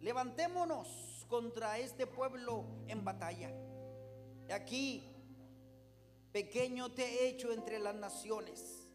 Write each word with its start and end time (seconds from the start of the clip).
levantémonos 0.00 1.24
contra 1.28 1.78
este 1.78 2.06
pueblo 2.06 2.64
en 2.88 3.04
batalla. 3.04 3.50
Aquí, 4.50 5.02
pequeño 6.32 6.92
te 6.92 7.02
he 7.04 7.28
hecho 7.28 7.52
entre 7.52 7.78
las 7.78 7.94
naciones, 7.94 8.86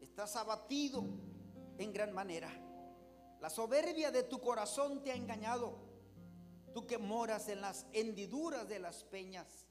estás 0.00 0.34
abatido 0.36 1.04
en 1.78 1.92
gran 1.92 2.12
manera. 2.12 2.50
La 3.40 3.50
soberbia 3.50 4.10
de 4.10 4.24
tu 4.24 4.40
corazón 4.40 5.02
te 5.02 5.12
ha 5.12 5.14
engañado, 5.14 5.78
tú 6.74 6.86
que 6.86 6.98
moras 6.98 7.48
en 7.48 7.60
las 7.60 7.86
hendiduras 7.92 8.68
de 8.68 8.80
las 8.80 9.04
peñas, 9.04 9.66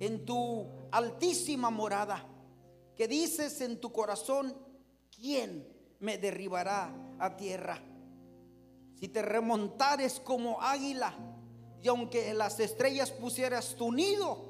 en 0.00 0.24
tu 0.24 0.88
altísima 0.90 1.70
morada, 1.70 2.24
que 2.96 3.06
dices 3.06 3.60
en 3.60 3.80
tu 3.80 3.92
corazón, 3.92 4.56
¿quién 5.14 5.66
me 6.00 6.18
derribará 6.18 6.92
a 7.20 7.36
tierra? 7.36 7.80
Si 8.98 9.08
te 9.08 9.22
remontares 9.22 10.18
como 10.18 10.60
águila, 10.60 11.14
y 11.80 11.88
aunque 11.88 12.30
en 12.30 12.38
las 12.38 12.58
estrellas 12.58 13.12
pusieras 13.12 13.76
tu 13.76 13.92
nido, 13.92 14.44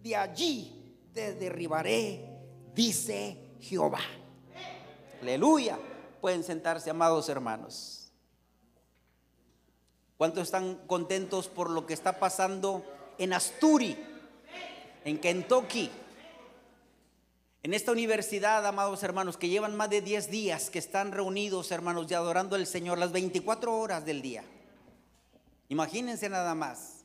de 0.00 0.14
allí 0.14 1.08
te 1.12 1.34
derribaré, 1.34 2.24
dice 2.74 3.56
Jehová. 3.60 4.00
Aleluya. 5.20 5.78
Pueden 6.20 6.44
sentarse, 6.44 6.90
amados 6.90 7.28
hermanos. 7.28 8.12
¿Cuántos 10.16 10.44
están 10.44 10.76
contentos 10.86 11.48
por 11.48 11.68
lo 11.68 11.84
que 11.84 11.94
está 11.94 12.20
pasando 12.20 12.84
en 13.18 13.32
Asturi, 13.32 13.96
en 15.04 15.18
Kentucky? 15.18 15.90
En 17.64 17.74
esta 17.74 17.92
universidad, 17.92 18.66
amados 18.66 19.04
hermanos, 19.04 19.36
que 19.36 19.48
llevan 19.48 19.76
más 19.76 19.88
de 19.88 20.00
10 20.00 20.32
días 20.32 20.68
que 20.68 20.80
están 20.80 21.12
reunidos, 21.12 21.70
hermanos, 21.70 22.10
y 22.10 22.14
adorando 22.14 22.56
al 22.56 22.66
Señor 22.66 22.98
las 22.98 23.12
24 23.12 23.78
horas 23.78 24.04
del 24.04 24.20
día. 24.20 24.44
Imagínense 25.68 26.28
nada 26.28 26.56
más. 26.56 27.04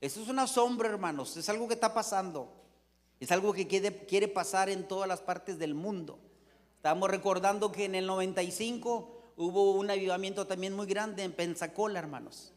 Eso 0.00 0.22
es 0.22 0.28
una 0.28 0.46
sombra, 0.46 0.88
hermanos. 0.88 1.36
Es 1.36 1.48
algo 1.48 1.66
que 1.66 1.74
está 1.74 1.92
pasando. 1.92 2.52
Es 3.18 3.32
algo 3.32 3.52
que 3.52 3.66
quiere, 3.66 4.06
quiere 4.06 4.28
pasar 4.28 4.68
en 4.68 4.86
todas 4.86 5.08
las 5.08 5.20
partes 5.22 5.58
del 5.58 5.74
mundo. 5.74 6.20
Estamos 6.76 7.10
recordando 7.10 7.72
que 7.72 7.86
en 7.86 7.96
el 7.96 8.06
95 8.06 9.32
hubo 9.36 9.72
un 9.72 9.90
avivamiento 9.90 10.46
también 10.46 10.72
muy 10.72 10.86
grande 10.86 11.24
en 11.24 11.32
Pensacola, 11.32 11.98
hermanos. 11.98 12.52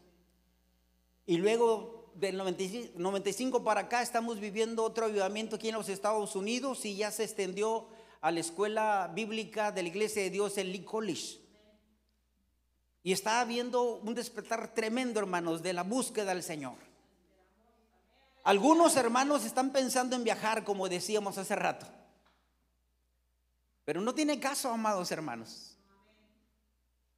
Y 1.26 1.38
luego 1.38 1.99
del 2.14 2.36
95 2.36 3.64
para 3.64 3.82
acá 3.82 4.02
estamos 4.02 4.40
viviendo 4.40 4.84
otro 4.84 5.06
avivamiento 5.06 5.56
aquí 5.56 5.68
en 5.68 5.74
los 5.74 5.88
Estados 5.88 6.36
Unidos 6.36 6.84
y 6.84 6.96
ya 6.96 7.10
se 7.10 7.24
extendió 7.24 7.88
a 8.20 8.30
la 8.30 8.40
escuela 8.40 9.10
bíblica 9.14 9.72
de 9.72 9.82
la 9.82 9.88
Iglesia 9.88 10.22
de 10.22 10.30
Dios 10.30 10.58
en 10.58 10.72
Lee 10.72 10.84
College. 10.84 11.38
Y 13.02 13.12
está 13.12 13.40
habiendo 13.40 13.94
un 13.96 14.14
despertar 14.14 14.74
tremendo, 14.74 15.20
hermanos, 15.20 15.62
de 15.62 15.72
la 15.72 15.82
búsqueda 15.82 16.34
del 16.34 16.42
Señor. 16.42 16.76
Algunos 18.44 18.96
hermanos 18.96 19.44
están 19.44 19.70
pensando 19.70 20.16
en 20.16 20.24
viajar, 20.24 20.64
como 20.64 20.88
decíamos 20.88 21.38
hace 21.38 21.56
rato. 21.56 21.86
Pero 23.84 24.00
no 24.00 24.14
tiene 24.14 24.38
caso, 24.38 24.70
amados 24.70 25.10
hermanos. 25.10 25.76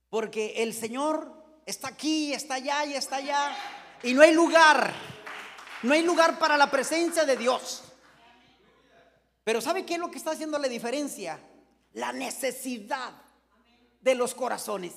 Porque 0.09 0.63
el 0.63 0.75
Señor 0.75 1.61
está 1.67 1.89
aquí, 1.89 2.33
está 2.33 2.55
allá 2.55 2.85
y 2.87 2.95
está 2.95 3.17
allá. 3.17 3.57
Y 4.03 4.15
no 4.15 4.23
hay 4.23 4.33
lugar. 4.33 4.93
No 5.83 5.95
hay 5.95 6.03
lugar 6.03 6.39
para 6.39 6.57
la 6.57 6.71
presencia 6.71 7.25
de 7.25 7.37
Dios. 7.37 7.83
Pero 9.45 9.61
¿sabe 9.61 9.85
qué 9.85 9.95
es 9.95 10.01
lo 10.01 10.11
que 10.11 10.19
está 10.19 10.33
haciendo 10.33 10.59
la 10.59 10.69
diferencia? 10.69 11.41
La 11.95 12.13
necesidad 12.13 13.13
de 14.01 14.15
los 14.15 14.35
corazones. 14.35 14.95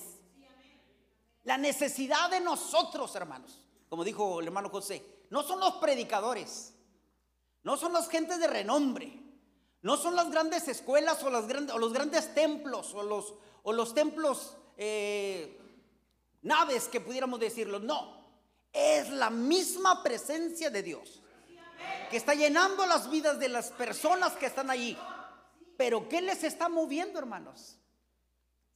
La 1.44 1.58
necesidad 1.58 2.30
de 2.30 2.40
nosotros, 2.40 3.14
hermanos. 3.16 3.62
Como 3.88 4.04
dijo 4.04 4.40
el 4.40 4.46
hermano 4.46 4.68
José, 4.68 5.04
no 5.30 5.42
son 5.42 5.60
los 5.60 5.74
predicadores. 5.74 6.74
No 7.62 7.76
son 7.76 7.92
las 7.92 8.08
gentes 8.08 8.38
de 8.38 8.46
renombre. 8.46 9.26
No 9.82 9.96
son 9.96 10.16
las 10.16 10.30
grandes 10.30 10.66
escuelas 10.68 11.22
o, 11.22 11.30
las 11.30 11.46
grandes, 11.46 11.74
o 11.74 11.78
los 11.78 11.92
grandes 11.92 12.34
templos 12.34 12.94
o 12.94 13.02
los, 13.02 13.34
o 13.62 13.72
los 13.72 13.94
templos 13.94 14.56
eh, 14.76 15.60
naves 16.42 16.88
que 16.88 17.00
pudiéramos 17.00 17.38
decirlo. 17.38 17.78
No, 17.78 18.15
es 18.76 19.08
la 19.08 19.30
misma 19.30 20.02
presencia 20.02 20.68
de 20.68 20.82
Dios 20.82 21.22
que 22.10 22.18
está 22.18 22.34
llenando 22.34 22.86
las 22.86 23.10
vidas 23.10 23.38
de 23.38 23.48
las 23.48 23.70
personas 23.70 24.34
que 24.34 24.46
están 24.46 24.70
allí. 24.70 24.96
Pero 25.78 26.08
¿qué 26.08 26.20
les 26.20 26.44
está 26.44 26.68
moviendo, 26.68 27.18
hermanos? 27.18 27.78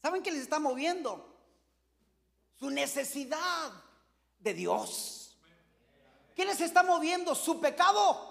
¿Saben 0.01 0.23
qué 0.23 0.31
les 0.31 0.41
está 0.41 0.59
moviendo? 0.59 1.39
Su 2.59 2.71
necesidad 2.71 3.73
de 4.39 4.55
Dios. 4.55 5.39
¿Qué 6.35 6.47
les 6.47 6.61
está 6.63 6.83
moviendo? 6.83 7.35
Su 7.35 7.61
pecado. 7.61 8.29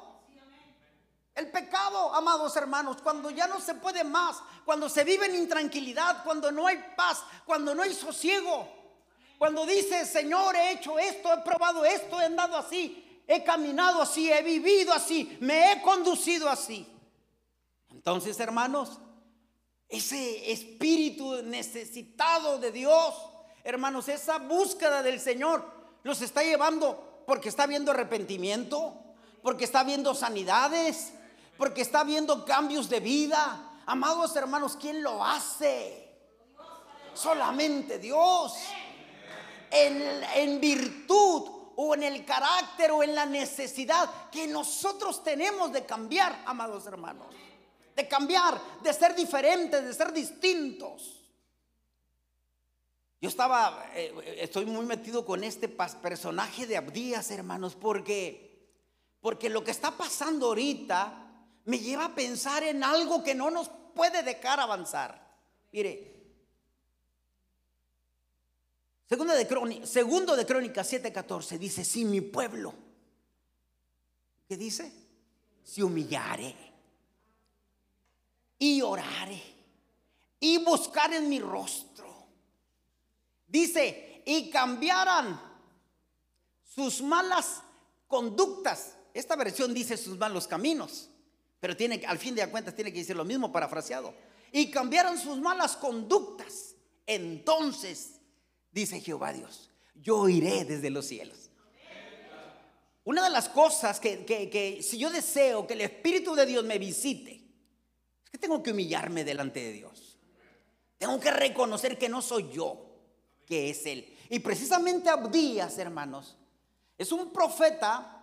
El 1.35 1.51
pecado, 1.51 2.13
amados 2.15 2.55
hermanos, 2.57 2.97
cuando 3.01 3.29
ya 3.29 3.47
no 3.47 3.61
se 3.61 3.75
puede 3.75 4.03
más, 4.03 4.41
cuando 4.65 4.89
se 4.89 5.03
vive 5.03 5.27
en 5.27 5.35
intranquilidad, 5.35 6.23
cuando 6.23 6.51
no 6.51 6.67
hay 6.67 6.83
paz, 6.97 7.23
cuando 7.45 7.73
no 7.75 7.83
hay 7.83 7.93
sosiego, 7.93 8.78
cuando 9.39 9.65
dice, 9.65 10.05
Señor, 10.05 10.53
he 10.57 10.73
hecho 10.73 10.99
esto, 10.99 11.33
he 11.33 11.37
probado 11.37 11.85
esto, 11.85 12.19
he 12.19 12.25
andado 12.25 12.57
así, 12.57 13.23
he 13.25 13.41
caminado 13.41 14.01
así, 14.01 14.29
he 14.29 14.43
vivido 14.43 14.91
así, 14.93 15.37
me 15.39 15.71
he 15.71 15.81
conducido 15.81 16.49
así. 16.49 16.85
Entonces, 17.89 18.37
hermanos, 18.41 18.99
ese 19.87 20.51
espíritu 20.51 21.41
necesitado 21.43 22.59
de 22.59 22.73
Dios, 22.73 23.15
hermanos, 23.63 24.09
esa 24.09 24.39
búsqueda 24.39 25.01
del 25.03 25.21
Señor 25.21 25.65
los 26.03 26.21
está 26.21 26.43
llevando 26.43 27.23
porque 27.25 27.47
está 27.47 27.65
viendo 27.65 27.91
arrepentimiento, 27.91 28.93
porque 29.41 29.63
está 29.63 29.85
viendo 29.85 30.13
sanidades, 30.15 31.13
porque 31.57 31.81
está 31.81 32.03
viendo 32.03 32.43
cambios 32.43 32.89
de 32.89 32.99
vida. 32.99 33.79
Amados 33.85 34.35
hermanos, 34.35 34.75
¿quién 34.75 35.01
lo 35.01 35.23
hace? 35.23 36.09
Solamente 37.13 37.99
Dios. 37.99 38.53
En, 39.71 40.59
virtud 40.59 41.71
o 41.75 41.93
en 41.93 42.03
el 42.03 42.25
carácter 42.25 42.91
o 42.91 43.03
en 43.03 43.15
la 43.15 43.25
necesidad 43.25 44.29
que 44.31 44.47
nosotros 44.47 45.23
tenemos 45.23 45.71
de 45.71 45.85
cambiar, 45.85 46.43
amados 46.45 46.85
hermanos. 46.87 47.27
De 47.95 48.07
cambiar, 48.07 48.59
de 48.81 48.93
ser 48.93 49.15
diferentes, 49.15 49.83
de 49.83 49.93
ser 49.93 50.11
distintos. 50.11 51.19
Yo 53.21 53.27
estaba, 53.27 53.91
eh, 53.95 54.37
estoy 54.37 54.65
muy 54.65 54.85
metido 54.85 55.25
con 55.25 55.43
este 55.43 55.67
personaje 55.67 56.65
de 56.65 56.77
Abdías, 56.77 57.31
hermanos, 57.31 57.75
porque, 57.75 58.71
porque 59.19 59.49
lo 59.49 59.63
que 59.63 59.71
está 59.71 59.91
pasando 59.91 60.47
ahorita 60.47 61.29
me 61.65 61.79
lleva 61.79 62.05
a 62.05 62.15
pensar 62.15 62.63
en 62.63 62.83
algo 62.83 63.23
que 63.23 63.35
no 63.35 63.51
nos 63.51 63.69
puede 63.93 64.23
dejar 64.23 64.59
avanzar. 64.59 65.37
Mire, 65.71 66.18
segundo 69.09 69.33
de, 69.33 69.47
Crónica, 69.47 69.87
segundo 69.87 70.35
de 70.35 70.45
Crónicas 70.45 70.93
7:14 70.93 71.57
dice, 71.57 71.83
si 71.83 72.05
mi 72.05 72.21
pueblo, 72.21 72.73
¿qué 74.47 74.55
dice? 74.55 74.93
Si 75.63 75.81
humillare 75.81 76.55
y 78.59 78.81
orare 78.81 79.41
y 80.39 80.63
buscar 80.63 81.13
en 81.13 81.27
mi 81.27 81.39
rostro. 81.39 82.07
Dice, 83.47 84.21
y 84.25 84.49
cambiaran 84.49 85.41
sus 86.63 87.01
malas 87.01 87.61
conductas. 88.07 88.95
Esta 89.13 89.35
versión 89.35 89.73
dice 89.73 89.97
sus 89.97 90.17
malos 90.17 90.47
caminos. 90.47 91.09
Pero 91.59 91.75
tiene, 91.75 92.03
al 92.07 92.17
fin 92.17 92.35
de 92.35 92.47
cuentas 92.49 92.75
tiene 92.75 92.93
que 92.93 92.99
decir 92.99 93.15
lo 93.15 93.25
mismo 93.25 93.51
parafraseado. 93.51 94.13
Y 94.51 94.69
cambiaron 94.71 95.17
sus 95.17 95.39
malas 95.39 95.75
conductas. 95.75 96.75
Entonces, 97.05 98.18
dice 98.71 99.01
Jehová 99.01 99.33
Dios, 99.33 99.69
yo 99.95 100.27
iré 100.29 100.65
desde 100.65 100.89
los 100.89 101.05
cielos. 101.05 101.49
Una 103.03 103.23
de 103.23 103.29
las 103.29 103.49
cosas 103.49 103.99
que, 103.99 104.25
que 104.25 104.83
si 104.83 104.97
yo 104.97 105.09
deseo 105.09 105.65
que 105.65 105.73
el 105.73 105.81
Espíritu 105.81 106.35
de 106.35 106.45
Dios 106.45 106.63
me 106.63 106.77
visite, 106.77 107.43
es 108.23 108.29
que 108.29 108.37
tengo 108.37 108.61
que 108.61 108.71
humillarme 108.71 109.23
delante 109.23 109.59
de 109.61 109.71
Dios. 109.71 110.17
Tengo 110.97 111.19
que 111.19 111.31
reconocer 111.31 111.97
que 111.97 112.09
no 112.09 112.21
soy 112.21 112.51
yo, 112.51 112.85
que 113.45 113.71
es 113.71 113.85
Él. 113.85 114.15
Y 114.29 114.39
precisamente 114.39 115.09
Abdías, 115.09 115.77
hermanos, 115.79 116.37
es 116.97 117.11
un 117.11 117.31
profeta 117.31 118.19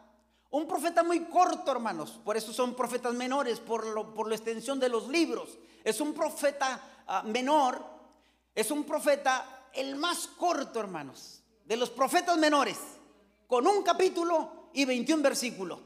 un 0.50 0.66
profeta 0.66 1.02
muy 1.02 1.24
corto, 1.24 1.70
hermanos. 1.72 2.18
Por 2.24 2.36
eso 2.36 2.52
son 2.52 2.74
profetas 2.74 3.12
menores, 3.14 3.60
por, 3.60 3.86
lo, 3.86 4.14
por 4.14 4.28
la 4.28 4.36
extensión 4.36 4.78
de 4.78 4.88
los 4.88 5.08
libros. 5.08 5.58
Es 5.84 6.00
un 6.00 6.14
profeta 6.14 6.80
ah, 7.06 7.22
menor. 7.24 7.84
Es 8.54 8.70
un 8.70 8.84
profeta 8.84 9.55
el 9.76 9.96
más 9.96 10.26
corto, 10.26 10.80
hermanos. 10.80 11.42
De 11.64 11.76
los 11.76 11.90
profetas 11.90 12.36
menores. 12.38 12.78
Con 13.46 13.66
un 13.66 13.82
capítulo 13.82 14.70
y 14.72 14.84
21 14.84 15.22
versículos. 15.22 15.80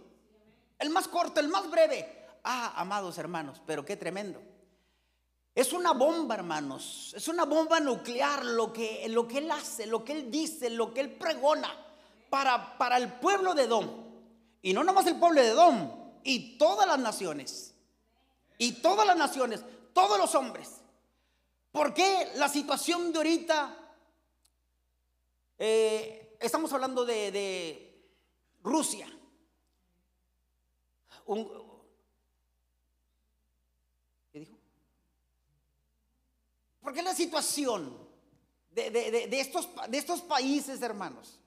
El 0.78 0.90
más 0.90 1.08
corto, 1.08 1.40
el 1.40 1.48
más 1.48 1.70
breve. 1.70 2.26
Ah, 2.44 2.72
amados 2.76 3.18
hermanos, 3.18 3.60
pero 3.66 3.84
qué 3.84 3.96
tremendo. 3.96 4.40
Es 5.54 5.72
una 5.72 5.92
bomba, 5.92 6.36
hermanos. 6.36 7.12
Es 7.16 7.28
una 7.28 7.44
bomba 7.44 7.80
nuclear 7.80 8.44
lo 8.44 8.72
que, 8.72 9.06
lo 9.08 9.28
que 9.28 9.38
él 9.38 9.50
hace, 9.50 9.86
lo 9.86 10.04
que 10.04 10.12
él 10.12 10.30
dice, 10.30 10.70
lo 10.70 10.94
que 10.94 11.00
él 11.00 11.10
pregona 11.10 11.70
para, 12.30 12.78
para 12.78 12.96
el 12.96 13.12
pueblo 13.14 13.54
de 13.54 13.64
Edom. 13.64 13.88
Y 14.62 14.72
no 14.72 14.84
nomás 14.84 15.06
el 15.06 15.16
pueblo 15.16 15.40
de 15.40 15.48
Edom, 15.48 15.90
y 16.22 16.58
todas 16.58 16.86
las 16.86 16.98
naciones. 16.98 17.74
Y 18.58 18.72
todas 18.80 19.06
las 19.06 19.16
naciones, 19.16 19.62
todos 19.92 20.18
los 20.18 20.34
hombres. 20.34 20.80
¿Por 21.72 21.94
qué 21.94 22.32
la 22.36 22.48
situación 22.48 23.12
de 23.12 23.18
ahorita? 23.18 23.76
Eh, 25.62 26.38
estamos 26.40 26.72
hablando 26.72 27.04
de, 27.04 27.30
de 27.30 28.02
Rusia. 28.62 29.06
Un, 31.26 31.46
¿Por 36.80 36.94
qué 36.94 37.02
la 37.02 37.14
situación 37.14 37.94
de, 38.70 39.28
estos, 39.32 39.68
de 39.90 39.98
estos 39.98 40.22
países, 40.22 40.80
hermanos? 40.80 41.38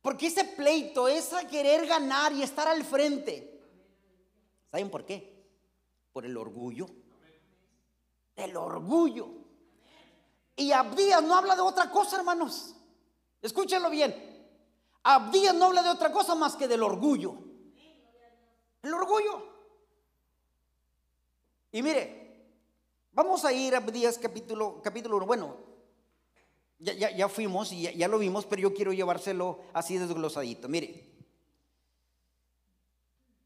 Porque 0.00 0.28
ese 0.28 0.44
pleito 0.44 1.08
es 1.08 1.34
a 1.34 1.46
querer 1.46 1.86
ganar 1.86 2.32
y 2.32 2.42
estar 2.42 2.66
al 2.66 2.84
frente. 2.84 3.60
¿Saben 4.70 4.90
por 4.90 5.04
qué? 5.04 5.44
Por 6.10 6.24
el 6.24 6.38
orgullo. 6.38 6.86
El 8.34 8.56
orgullo. 8.56 9.47
Y 10.58 10.72
Abdías 10.72 11.22
no 11.22 11.34
habla 11.34 11.54
de 11.54 11.62
otra 11.62 11.90
cosa, 11.90 12.16
hermanos. 12.16 12.74
Escúchenlo 13.40 13.88
bien. 13.88 14.14
Abdías 15.02 15.54
no 15.54 15.66
habla 15.66 15.82
de 15.82 15.90
otra 15.90 16.12
cosa 16.12 16.34
más 16.34 16.54
que 16.56 16.68
del 16.68 16.82
orgullo. 16.82 17.34
El 18.82 18.92
orgullo. 18.92 19.56
Y 21.72 21.82
mire, 21.82 22.18
Vamos 23.18 23.44
a 23.44 23.52
ir 23.52 23.74
a 23.74 23.78
Abdías 23.78 24.16
capítulo, 24.16 24.80
capítulo 24.80 25.16
1. 25.16 25.26
Bueno, 25.26 25.56
ya, 26.78 27.28
fuimos 27.28 27.72
y 27.72 27.92
ya, 27.92 28.06
lo 28.06 28.16
vimos, 28.16 28.46
pero 28.46 28.62
yo 28.62 28.72
quiero 28.72 28.92
llevárselo 28.92 29.58
así 29.72 29.98
desglosadito. 29.98 30.68
Mire, 30.68 31.16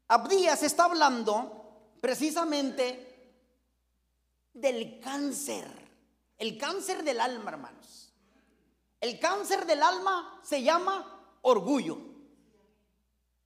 Abdías 0.09 0.61
está 0.61 0.85
hablando 0.85 1.95
precisamente 1.99 3.33
del 4.53 4.99
cáncer, 4.99 5.65
el 6.37 6.57
cáncer 6.57 7.03
del 7.03 7.19
alma, 7.19 7.51
hermanos. 7.51 8.13
El 8.99 9.19
cáncer 9.19 9.65
del 9.65 9.83
alma 9.83 10.39
se 10.43 10.63
llama 10.63 11.37
orgullo. 11.41 11.97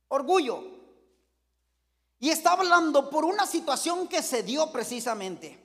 Orgullo. 0.10 0.64
Y 2.20 2.30
está 2.30 2.54
hablando 2.54 3.10
por 3.10 3.26
una 3.26 3.46
situación 3.46 4.08
que 4.08 4.22
se 4.22 4.44
dio 4.44 4.72
precisamente. 4.72 5.64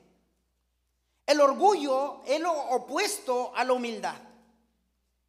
El 1.25 1.41
orgullo 1.41 2.21
es 2.25 2.39
lo 2.39 2.51
opuesto 2.51 3.55
a 3.55 3.63
la 3.63 3.73
humildad. 3.73 4.15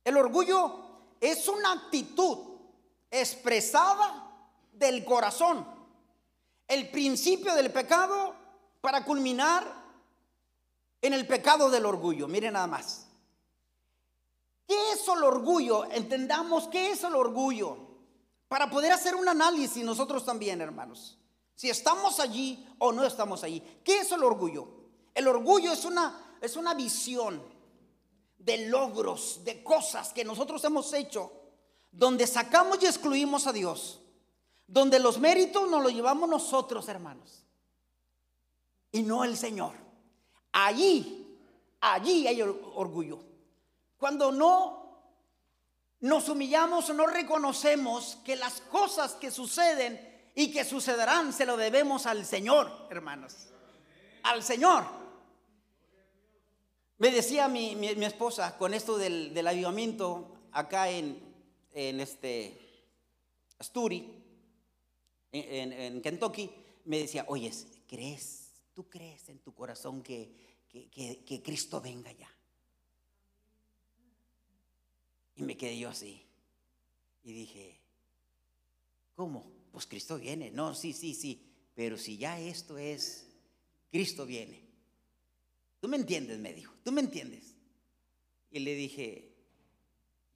El 0.02 0.16
orgullo 0.16 0.84
es 1.20 1.48
una 1.48 1.72
actitud 1.72 2.38
expresada 3.10 4.50
del 4.72 5.04
corazón. 5.04 5.66
El 6.66 6.90
principio 6.90 7.54
del 7.54 7.70
pecado 7.72 8.34
para 8.80 9.04
culminar 9.04 9.83
en 11.04 11.12
el 11.12 11.26
pecado 11.26 11.68
del 11.68 11.84
orgullo. 11.84 12.26
Miren 12.26 12.54
nada 12.54 12.66
más. 12.66 13.06
¿Qué 14.66 14.92
es 14.92 15.06
el 15.06 15.22
orgullo? 15.22 15.84
Entendamos 15.90 16.66
qué 16.68 16.92
es 16.92 17.04
el 17.04 17.14
orgullo. 17.14 17.76
Para 18.48 18.70
poder 18.70 18.90
hacer 18.92 19.14
un 19.14 19.28
análisis 19.28 19.84
nosotros 19.84 20.24
también, 20.24 20.62
hermanos. 20.62 21.18
Si 21.54 21.68
estamos 21.68 22.20
allí 22.20 22.66
o 22.78 22.90
no 22.90 23.04
estamos 23.04 23.44
allí. 23.44 23.62
¿Qué 23.84 23.98
es 23.98 24.12
el 24.12 24.24
orgullo? 24.24 24.66
El 25.14 25.28
orgullo 25.28 25.72
es 25.72 25.84
una, 25.84 26.38
es 26.40 26.56
una 26.56 26.72
visión 26.72 27.42
de 28.38 28.68
logros, 28.68 29.42
de 29.44 29.62
cosas 29.62 30.10
que 30.10 30.24
nosotros 30.24 30.64
hemos 30.64 30.90
hecho, 30.94 31.30
donde 31.92 32.26
sacamos 32.26 32.82
y 32.82 32.86
excluimos 32.86 33.46
a 33.46 33.52
Dios, 33.52 34.00
donde 34.66 34.98
los 34.98 35.18
méritos 35.18 35.68
nos 35.68 35.82
los 35.82 35.92
llevamos 35.92 36.30
nosotros, 36.30 36.88
hermanos, 36.88 37.44
y 38.90 39.02
no 39.02 39.22
el 39.22 39.36
Señor. 39.36 39.83
Allí, 40.56 41.38
allí 41.80 42.26
hay 42.26 42.40
orgullo. 42.40 43.18
Cuando 43.96 44.30
no 44.30 44.84
nos 46.00 46.28
humillamos 46.28 46.90
no 46.94 47.06
reconocemos 47.06 48.18
que 48.24 48.36
las 48.36 48.60
cosas 48.60 49.14
que 49.14 49.30
suceden 49.30 49.98
y 50.34 50.52
que 50.52 50.64
sucederán 50.64 51.32
se 51.32 51.46
lo 51.46 51.56
debemos 51.56 52.06
al 52.06 52.24
Señor, 52.26 52.70
hermanos. 52.90 53.48
Al 54.22 54.42
Señor. 54.42 54.84
Me 56.98 57.10
decía 57.10 57.48
mi, 57.48 57.88
esposa 58.04 58.56
con 58.58 58.74
esto 58.74 58.96
del, 58.98 59.46
avivamiento 59.46 60.36
acá 60.52 60.88
en, 60.90 61.20
en 61.72 62.00
este 62.00 62.60
Asturi, 63.58 64.22
en, 65.32 66.00
Kentucky, 66.02 66.50
me 66.84 66.98
decía, 66.98 67.24
oye, 67.28 67.50
¿crees? 67.88 68.52
¿Tú 68.74 68.88
crees 68.88 69.28
en 69.28 69.38
tu 69.38 69.54
corazón 69.54 70.02
que, 70.02 70.43
que 70.90 71.42
Cristo 71.44 71.80
venga 71.80 72.12
ya? 72.12 72.34
Y 75.36 75.42
me 75.42 75.56
quedé 75.56 75.78
yo 75.78 75.88
así. 75.88 76.24
Y 77.22 77.32
dije, 77.32 77.80
¿cómo? 79.14 79.50
Pues 79.72 79.86
Cristo 79.86 80.18
viene. 80.18 80.50
No, 80.50 80.74
sí, 80.74 80.92
sí, 80.92 81.14
sí. 81.14 81.50
Pero 81.74 81.96
si 81.96 82.16
ya 82.16 82.38
esto 82.38 82.78
es, 82.78 83.26
Cristo 83.90 84.26
viene. 84.26 84.62
Tú 85.80 85.88
me 85.88 85.96
entiendes, 85.96 86.38
me 86.38 86.52
dijo, 86.52 86.74
tú 86.84 86.92
me 86.92 87.00
entiendes. 87.00 87.56
Y 88.50 88.60
le 88.60 88.74
dije, 88.74 89.34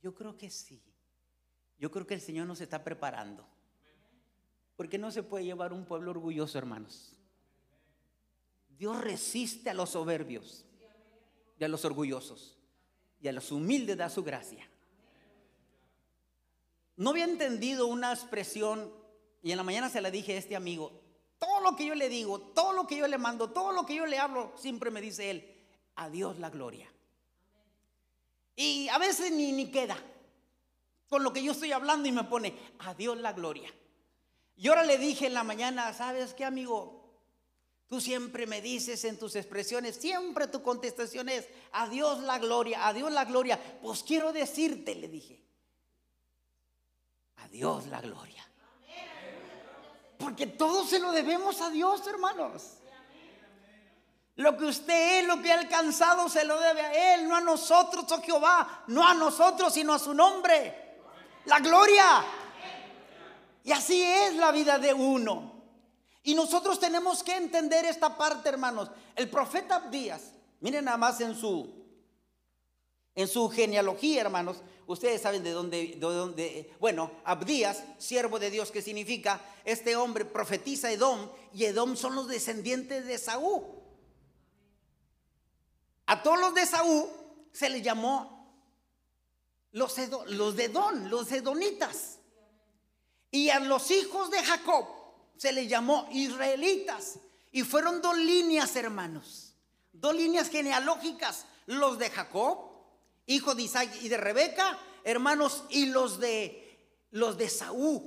yo 0.02 0.14
creo 0.14 0.36
que 0.36 0.50
sí. 0.50 0.82
Yo 1.78 1.90
creo 1.90 2.06
que 2.06 2.14
el 2.14 2.20
Señor 2.20 2.46
nos 2.46 2.60
está 2.60 2.82
preparando. 2.82 3.46
Porque 4.76 4.98
no 4.98 5.10
se 5.10 5.22
puede 5.22 5.44
llevar 5.44 5.72
un 5.72 5.84
pueblo 5.84 6.10
orgulloso, 6.10 6.58
hermanos. 6.58 7.17
Dios 8.78 9.00
resiste 9.00 9.70
a 9.70 9.74
los 9.74 9.90
soberbios 9.90 10.64
y 11.58 11.64
a 11.64 11.68
los 11.68 11.84
orgullosos. 11.84 12.56
Y 13.20 13.26
a 13.26 13.32
los 13.32 13.50
humildes 13.50 13.96
da 13.96 14.08
su 14.08 14.22
gracia. 14.22 14.68
No 16.96 17.10
había 17.10 17.24
entendido 17.24 17.86
una 17.86 18.12
expresión, 18.12 18.92
y 19.42 19.50
en 19.50 19.56
la 19.56 19.64
mañana 19.64 19.88
se 19.88 20.00
la 20.00 20.10
dije 20.10 20.34
a 20.34 20.38
este 20.38 20.54
amigo, 20.54 21.00
todo 21.38 21.60
lo 21.60 21.74
que 21.74 21.86
yo 21.86 21.94
le 21.94 22.08
digo, 22.08 22.40
todo 22.40 22.72
lo 22.72 22.86
que 22.86 22.96
yo 22.96 23.08
le 23.08 23.18
mando, 23.18 23.50
todo 23.50 23.72
lo 23.72 23.84
que 23.84 23.96
yo 23.96 24.06
le 24.06 24.18
hablo, 24.18 24.52
siempre 24.56 24.90
me 24.90 25.00
dice 25.00 25.30
él, 25.30 25.56
a 25.96 26.08
Dios 26.08 26.38
la 26.38 26.50
gloria. 26.50 26.88
Y 28.54 28.88
a 28.88 28.98
veces 28.98 29.32
ni, 29.32 29.52
ni 29.52 29.70
queda 29.70 29.96
con 31.08 31.22
lo 31.24 31.32
que 31.32 31.42
yo 31.42 31.52
estoy 31.52 31.72
hablando 31.72 32.08
y 32.08 32.12
me 32.12 32.24
pone, 32.24 32.54
a 32.80 32.94
Dios 32.94 33.16
la 33.18 33.32
gloria. 33.32 33.72
Y 34.56 34.68
ahora 34.68 34.84
le 34.84 34.98
dije 34.98 35.26
en 35.26 35.34
la 35.34 35.44
mañana, 35.44 35.92
¿sabes 35.92 36.34
qué, 36.34 36.44
amigo? 36.44 36.97
Tú 37.88 38.02
siempre 38.02 38.46
me 38.46 38.60
dices 38.60 39.02
en 39.04 39.18
tus 39.18 39.34
expresiones, 39.34 39.96
siempre 39.96 40.46
tu 40.46 40.62
contestación 40.62 41.30
es, 41.30 41.48
a 41.72 41.88
Dios 41.88 42.20
la 42.20 42.38
gloria, 42.38 42.86
a 42.86 42.92
Dios 42.92 43.10
la 43.10 43.24
gloria. 43.24 43.58
Pues 43.82 44.02
quiero 44.02 44.30
decirte, 44.30 44.94
le 44.94 45.08
dije, 45.08 45.42
a 47.36 47.48
Dios 47.48 47.86
la 47.86 48.02
gloria. 48.02 48.46
Porque 50.18 50.46
todo 50.46 50.84
se 50.84 50.98
lo 50.98 51.12
debemos 51.12 51.62
a 51.62 51.70
Dios, 51.70 52.06
hermanos. 52.06 52.74
Lo 54.34 54.56
que 54.56 54.66
usted 54.66 55.20
es, 55.20 55.26
lo 55.26 55.40
que 55.40 55.50
ha 55.50 55.58
alcanzado, 55.58 56.28
se 56.28 56.44
lo 56.44 56.60
debe 56.60 56.82
a 56.82 57.14
Él, 57.14 57.26
no 57.26 57.36
a 57.36 57.40
nosotros, 57.40 58.04
oh 58.10 58.22
Jehová, 58.22 58.84
no 58.88 59.06
a 59.06 59.14
nosotros, 59.14 59.72
sino 59.72 59.94
a 59.94 59.98
su 59.98 60.12
nombre. 60.12 60.98
La 61.46 61.58
gloria. 61.60 62.22
Y 63.64 63.72
así 63.72 64.02
es 64.02 64.36
la 64.36 64.52
vida 64.52 64.78
de 64.78 64.92
uno. 64.92 65.57
Y 66.28 66.34
nosotros 66.34 66.78
tenemos 66.78 67.22
que 67.22 67.34
entender 67.34 67.86
esta 67.86 68.18
parte, 68.18 68.50
hermanos. 68.50 68.90
El 69.16 69.30
profeta 69.30 69.76
Abdías, 69.76 70.32
miren 70.60 70.84
nada 70.84 70.98
más 70.98 71.22
en 71.22 71.34
su 71.34 71.74
en 73.14 73.26
su 73.26 73.48
genealogía, 73.48 74.20
hermanos, 74.20 74.58
ustedes 74.86 75.22
saben 75.22 75.42
de 75.42 75.52
dónde, 75.52 75.94
de 75.94 75.98
dónde, 75.98 76.76
bueno, 76.80 77.10
Abdías, 77.24 77.82
siervo 77.96 78.38
de 78.38 78.50
Dios, 78.50 78.70
que 78.70 78.82
significa, 78.82 79.40
este 79.64 79.96
hombre 79.96 80.26
profetiza 80.26 80.92
Edom, 80.92 81.30
y 81.54 81.64
Edom 81.64 81.96
son 81.96 82.14
los 82.14 82.28
descendientes 82.28 83.06
de 83.06 83.16
Saúl. 83.16 83.62
A 86.04 86.22
todos 86.22 86.38
los 86.38 86.54
de 86.54 86.66
Saúl 86.66 87.08
se 87.52 87.70
les 87.70 87.82
llamó 87.82 88.52
los, 89.72 89.96
los 90.26 90.56
de 90.56 90.64
Edom, 90.64 91.06
los 91.08 91.32
edonitas. 91.32 92.18
Y 93.30 93.48
a 93.48 93.60
los 93.60 93.90
hijos 93.90 94.30
de 94.30 94.44
Jacob 94.44 94.97
se 95.38 95.52
les 95.52 95.68
llamó 95.68 96.06
israelitas. 96.12 97.18
Y 97.50 97.62
fueron 97.62 98.02
dos 98.02 98.16
líneas, 98.18 98.76
hermanos, 98.76 99.54
dos 99.92 100.14
líneas 100.14 100.50
genealógicas, 100.50 101.46
los 101.66 101.98
de 101.98 102.10
Jacob 102.10 102.68
hijo 103.28 103.54
de 103.54 103.62
Isaac 103.62 103.90
y 104.02 104.08
de 104.08 104.16
Rebeca, 104.16 104.78
hermanos, 105.04 105.64
y 105.68 105.86
los 105.86 106.18
de 106.18 106.64
los 107.10 107.38
de 107.38 107.48
Saúl, 107.48 108.02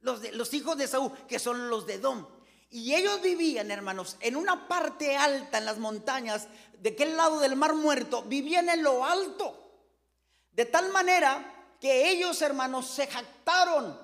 los, 0.00 0.22
de, 0.22 0.32
los 0.32 0.54
hijos 0.54 0.76
de 0.76 0.86
Saúl, 0.86 1.12
que 1.26 1.38
son 1.38 1.68
los 1.68 1.86
de 1.86 1.94
Edom. 1.94 2.26
Y 2.70 2.94
ellos 2.94 3.20
vivían, 3.22 3.70
hermanos, 3.70 4.16
en 4.20 4.36
una 4.36 4.68
parte 4.68 5.16
alta 5.16 5.58
en 5.58 5.64
las 5.64 5.78
montañas, 5.78 6.48
de 6.78 6.90
aquel 6.90 7.16
lado 7.16 7.40
del 7.40 7.56
mar 7.56 7.74
muerto, 7.74 8.22
vivían 8.22 8.68
en 8.68 8.82
lo 8.82 9.04
alto. 9.04 9.72
De 10.52 10.66
tal 10.66 10.92
manera 10.92 11.74
que 11.80 12.10
ellos, 12.10 12.40
hermanos, 12.42 12.86
se 12.86 13.06
jactaron 13.06 13.98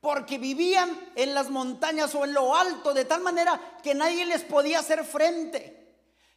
porque 0.00 0.38
vivían 0.38 0.98
en 1.14 1.34
las 1.34 1.50
montañas 1.50 2.14
o 2.14 2.24
en 2.24 2.32
lo 2.32 2.56
alto, 2.56 2.94
de 2.94 3.04
tal 3.04 3.20
manera 3.20 3.78
que 3.82 3.94
nadie 3.94 4.24
les 4.24 4.42
podía 4.42 4.78
hacer 4.78 5.04
frente. 5.04 5.76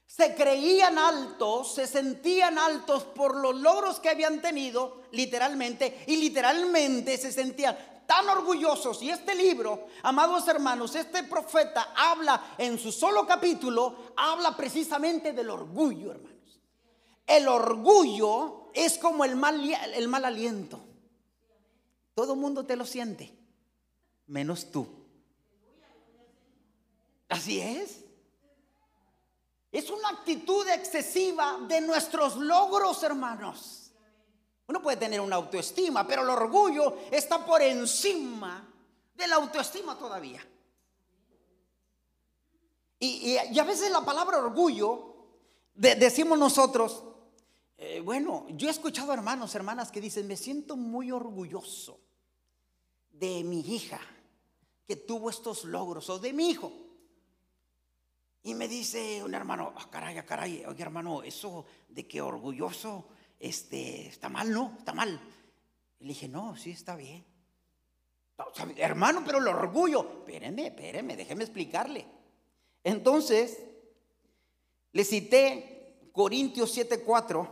Se 0.05 0.36
creían 0.36 0.98
altos, 0.98 1.74
se 1.74 1.88
sentían 1.88 2.60
altos 2.60 3.03
por 3.03 3.36
los 3.36 3.55
logros 3.55 4.00
que 4.00 4.10
habían 4.10 4.41
tenido, 4.41 5.03
literalmente, 5.12 6.03
y 6.08 6.17
literalmente 6.17 7.17
se 7.17 7.32
sentían 7.32 7.77
tan 8.05 8.27
orgullosos. 8.27 9.01
Y 9.01 9.10
este 9.10 9.34
libro, 9.34 9.88
amados 10.03 10.46
hermanos, 10.50 10.93
este 10.96 11.24
profeta 11.24 11.93
habla 11.96 12.55
en 12.58 12.77
su 12.77 12.91
solo 12.91 13.25
capítulo, 13.25 14.13
habla 14.17 14.58
precisamente 14.58 15.32
del 15.32 15.50
orgullo, 15.50 16.12
hermanos. 16.12 16.60
El 17.25 17.48
orgullo 17.48 18.72
es 18.74 18.98
como 18.98 19.24
el 19.24 19.38
mal, 19.38 19.63
el 19.96 20.08
mal 20.10 20.25
aliento. 20.25 20.84
Todo 22.13 22.36
mundo 22.36 22.65
te 22.65 22.75
lo 22.75 22.86
siente 22.86 23.43
menos 24.27 24.72
tú. 24.72 24.88
Así 27.30 27.60
es. 27.60 28.03
Es 29.72 29.89
una 29.89 30.10
actitud 30.10 30.68
excesiva 30.68 31.58
de 31.68 31.82
nuestros 31.82 32.36
logros, 32.36 33.01
hermanos. 33.01 33.92
Uno 34.68 34.82
puede 34.82 34.98
tener 34.98 35.20
una 35.20 35.36
autoestima, 35.38 36.06
pero 36.06 36.22
el 36.22 36.30
orgullo 36.30 36.98
está 37.12 37.44
por 37.44 37.62
encima 37.62 38.72
de 39.15 39.27
la 39.27 39.36
autoestima 39.36 39.98
todavía. 39.98 40.48
Y, 43.00 43.36
a 43.38 43.63
veces 43.63 43.92
la 43.92 44.06
palabra 44.06 44.38
orgullo, 44.38 45.15
decimos 45.74 46.38
nosotros, 46.38 47.03
eh, 47.77 48.00
bueno, 48.00 48.46
yo 48.51 48.68
he 48.68 48.72
escuchado 48.72 49.12
hermanos, 49.12 49.56
hermanas 49.56 49.92
que 49.92 50.00
dicen, 50.00 50.27
me 50.27 50.38
siento 50.38 50.77
muy 50.77 51.12
orgulloso 51.12 52.03
de 53.24 53.42
mi 53.46 53.62
hija 53.62 54.01
que 54.86 54.98
tuvo 54.98 55.30
estos 55.30 55.63
logros 55.63 56.10
o 56.10 56.20
de 56.20 56.34
mi 56.34 56.50
hijo. 56.50 56.74
Y 58.44 58.53
me 58.53 58.68
dice 58.68 59.24
un 59.24 59.34
hermano, 59.34 59.74
ah, 59.77 59.89
caray, 59.89 60.18
ah, 60.18 60.25
caray, 60.25 60.65
oye 60.65 60.84
hermano, 60.84 61.24
eso 61.24 61.65
de 61.88 62.06
que 62.06 62.22
orgulloso, 62.22 63.08
este, 63.39 64.08
está 64.08 64.27
mal, 64.27 64.51
¿no? 64.51 64.75
Está 64.77 64.94
mal. 64.94 65.18
Y 66.01 66.03
le 66.03 66.10
dije, 66.10 66.27
no, 66.27 66.58
sí 66.58 66.72
está 66.72 66.98
bien. 66.98 67.24
hermano, 68.75 69.24
pero 69.25 69.38
el 69.38 69.48
orgullo, 69.48 70.01
espéreme, 70.20 70.68
espéreme, 70.68 71.15
déjeme 71.15 71.46
explicarle. 71.46 72.06
Entonces, 72.84 73.58
le 74.92 75.06
cité 75.06 76.10
Corintios 76.12 76.77
7.4, 76.77 77.50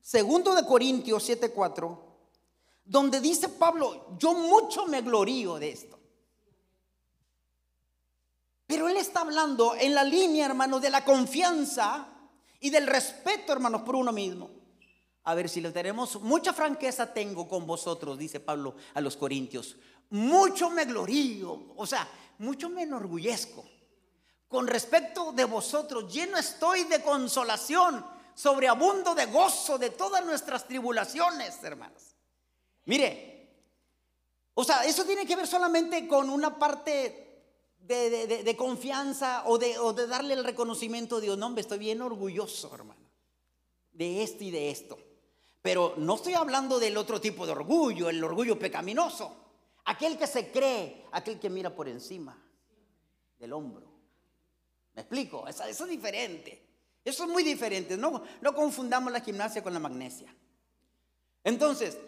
segundo 0.00 0.52
de 0.56 0.66
Corintios 0.66 1.30
7.4, 1.30 2.03
donde 2.84 3.20
dice 3.20 3.48
Pablo, 3.48 4.16
yo 4.18 4.34
mucho 4.34 4.86
me 4.86 5.00
glorío 5.00 5.58
de 5.58 5.70
esto. 5.70 5.98
Pero 8.66 8.88
él 8.88 8.96
está 8.96 9.20
hablando 9.20 9.74
en 9.74 9.94
la 9.94 10.04
línea, 10.04 10.46
hermano, 10.46 10.80
de 10.80 10.90
la 10.90 11.04
confianza 11.04 12.08
y 12.60 12.70
del 12.70 12.86
respeto, 12.86 13.52
hermanos, 13.52 13.82
por 13.82 13.94
uno 13.94 14.12
mismo. 14.12 14.50
A 15.24 15.34
ver 15.34 15.48
si 15.48 15.60
le 15.60 15.70
tenemos, 15.70 16.20
mucha 16.20 16.52
franqueza 16.52 17.12
tengo 17.12 17.48
con 17.48 17.66
vosotros, 17.66 18.18
dice 18.18 18.40
Pablo 18.40 18.76
a 18.92 19.00
los 19.00 19.16
Corintios. 19.16 19.76
Mucho 20.10 20.70
me 20.70 20.84
glorío, 20.84 21.72
o 21.76 21.86
sea, 21.86 22.06
mucho 22.38 22.68
me 22.68 22.82
enorgullezco. 22.82 23.64
Con 24.48 24.66
respecto 24.66 25.32
de 25.32 25.44
vosotros, 25.44 26.12
lleno 26.12 26.36
estoy 26.36 26.84
de 26.84 27.02
consolación, 27.02 28.04
sobreabundo 28.34 29.14
de 29.14 29.26
gozo 29.26 29.78
de 29.78 29.90
todas 29.90 30.24
nuestras 30.24 30.66
tribulaciones, 30.66 31.62
hermanos. 31.62 32.13
Mire, 32.86 33.34
o 34.54 34.62
sea, 34.62 34.84
eso 34.84 35.04
tiene 35.04 35.26
que 35.26 35.36
ver 35.36 35.46
solamente 35.46 36.06
con 36.06 36.30
una 36.30 36.58
parte 36.58 37.24
de, 37.78 38.54
confianza 38.56 39.42
o 39.46 39.58
de, 39.58 39.78
o 39.78 39.92
de, 39.92 40.06
darle 40.06 40.34
el 40.34 40.44
reconocimiento 40.44 41.16
a 41.16 41.20
Dios. 41.20 41.36
No, 41.36 41.46
hombre, 41.46 41.62
estoy 41.62 41.78
bien 41.78 42.00
orgulloso, 42.02 42.72
hermano, 42.74 43.10
de 43.92 44.22
esto 44.22 44.44
y 44.44 44.50
de 44.50 44.70
esto. 44.70 44.98
Pero 45.60 45.94
no 45.96 46.14
estoy 46.14 46.34
hablando 46.34 46.78
del 46.78 46.96
otro 46.96 47.20
tipo 47.20 47.46
de 47.46 47.52
orgullo, 47.52 48.08
el 48.08 48.22
orgullo 48.22 48.58
pecaminoso. 48.58 49.34
Aquel 49.86 50.16
que 50.16 50.26
se 50.26 50.50
cree, 50.50 51.06
aquel 51.12 51.38
que 51.38 51.50
mira 51.50 51.74
por 51.74 51.88
encima 51.88 52.38
del 53.38 53.52
hombro. 53.52 53.86
¿Me 54.94 55.02
explico? 55.02 55.46
Eso, 55.48 55.64
eso 55.64 55.84
es 55.84 55.90
diferente. 55.90 56.62
Eso 57.04 57.24
es 57.24 57.30
muy 57.30 57.42
diferente. 57.42 57.96
No, 57.96 58.22
no 58.40 58.54
confundamos 58.54 59.12
la 59.12 59.20
gimnasia 59.20 59.62
con 59.62 59.74
la 59.74 59.80
magnesia. 59.80 60.34
Entonces, 61.42 61.98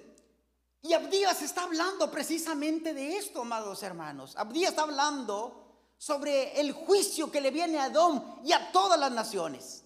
y 0.82 0.92
Abdías 0.92 1.42
está 1.42 1.64
hablando 1.64 2.10
precisamente 2.10 2.94
de 2.94 3.16
esto, 3.16 3.42
amados 3.42 3.82
hermanos. 3.82 4.36
Abdías 4.36 4.70
está 4.70 4.82
hablando 4.82 5.66
sobre 5.98 6.60
el 6.60 6.72
juicio 6.72 7.30
que 7.30 7.40
le 7.40 7.50
viene 7.50 7.78
a 7.78 7.86
Edom 7.86 8.40
y 8.44 8.52
a 8.52 8.70
todas 8.72 8.98
las 8.98 9.10
naciones. 9.10 9.84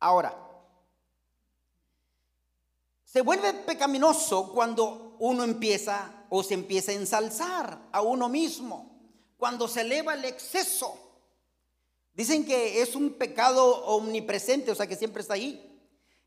Ahora, 0.00 0.36
se 3.04 3.22
vuelve 3.22 3.52
pecaminoso 3.54 4.52
cuando 4.52 5.16
uno 5.18 5.42
empieza 5.42 6.26
o 6.28 6.42
se 6.42 6.54
empieza 6.54 6.92
a 6.92 6.96
ensalzar 6.96 7.88
a 7.90 8.02
uno 8.02 8.28
mismo, 8.28 9.00
cuando 9.36 9.66
se 9.66 9.80
eleva 9.80 10.14
el 10.14 10.24
exceso. 10.24 10.94
Dicen 12.12 12.44
que 12.44 12.82
es 12.82 12.94
un 12.94 13.14
pecado 13.14 13.86
omnipresente, 13.86 14.70
o 14.70 14.74
sea 14.74 14.86
que 14.86 14.96
siempre 14.96 15.22
está 15.22 15.34
ahí. 15.34 15.64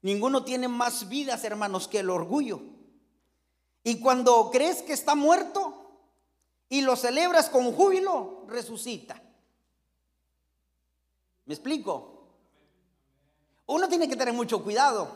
Ninguno 0.01 0.43
tiene 0.43 0.67
más 0.67 1.07
vidas, 1.07 1.43
hermanos, 1.43 1.87
que 1.87 1.99
el 1.99 2.09
orgullo. 2.09 2.61
Y 3.83 3.99
cuando 3.99 4.49
crees 4.51 4.81
que 4.83 4.93
está 4.93 5.15
muerto, 5.15 5.81
y 6.69 6.81
lo 6.81 6.95
celebras 6.95 7.49
con 7.49 7.73
júbilo, 7.73 8.45
resucita. 8.47 9.21
¿Me 11.45 11.53
explico? 11.53 12.29
Uno 13.65 13.89
tiene 13.89 14.07
que 14.07 14.15
tener 14.15 14.33
mucho 14.33 14.63
cuidado, 14.63 15.09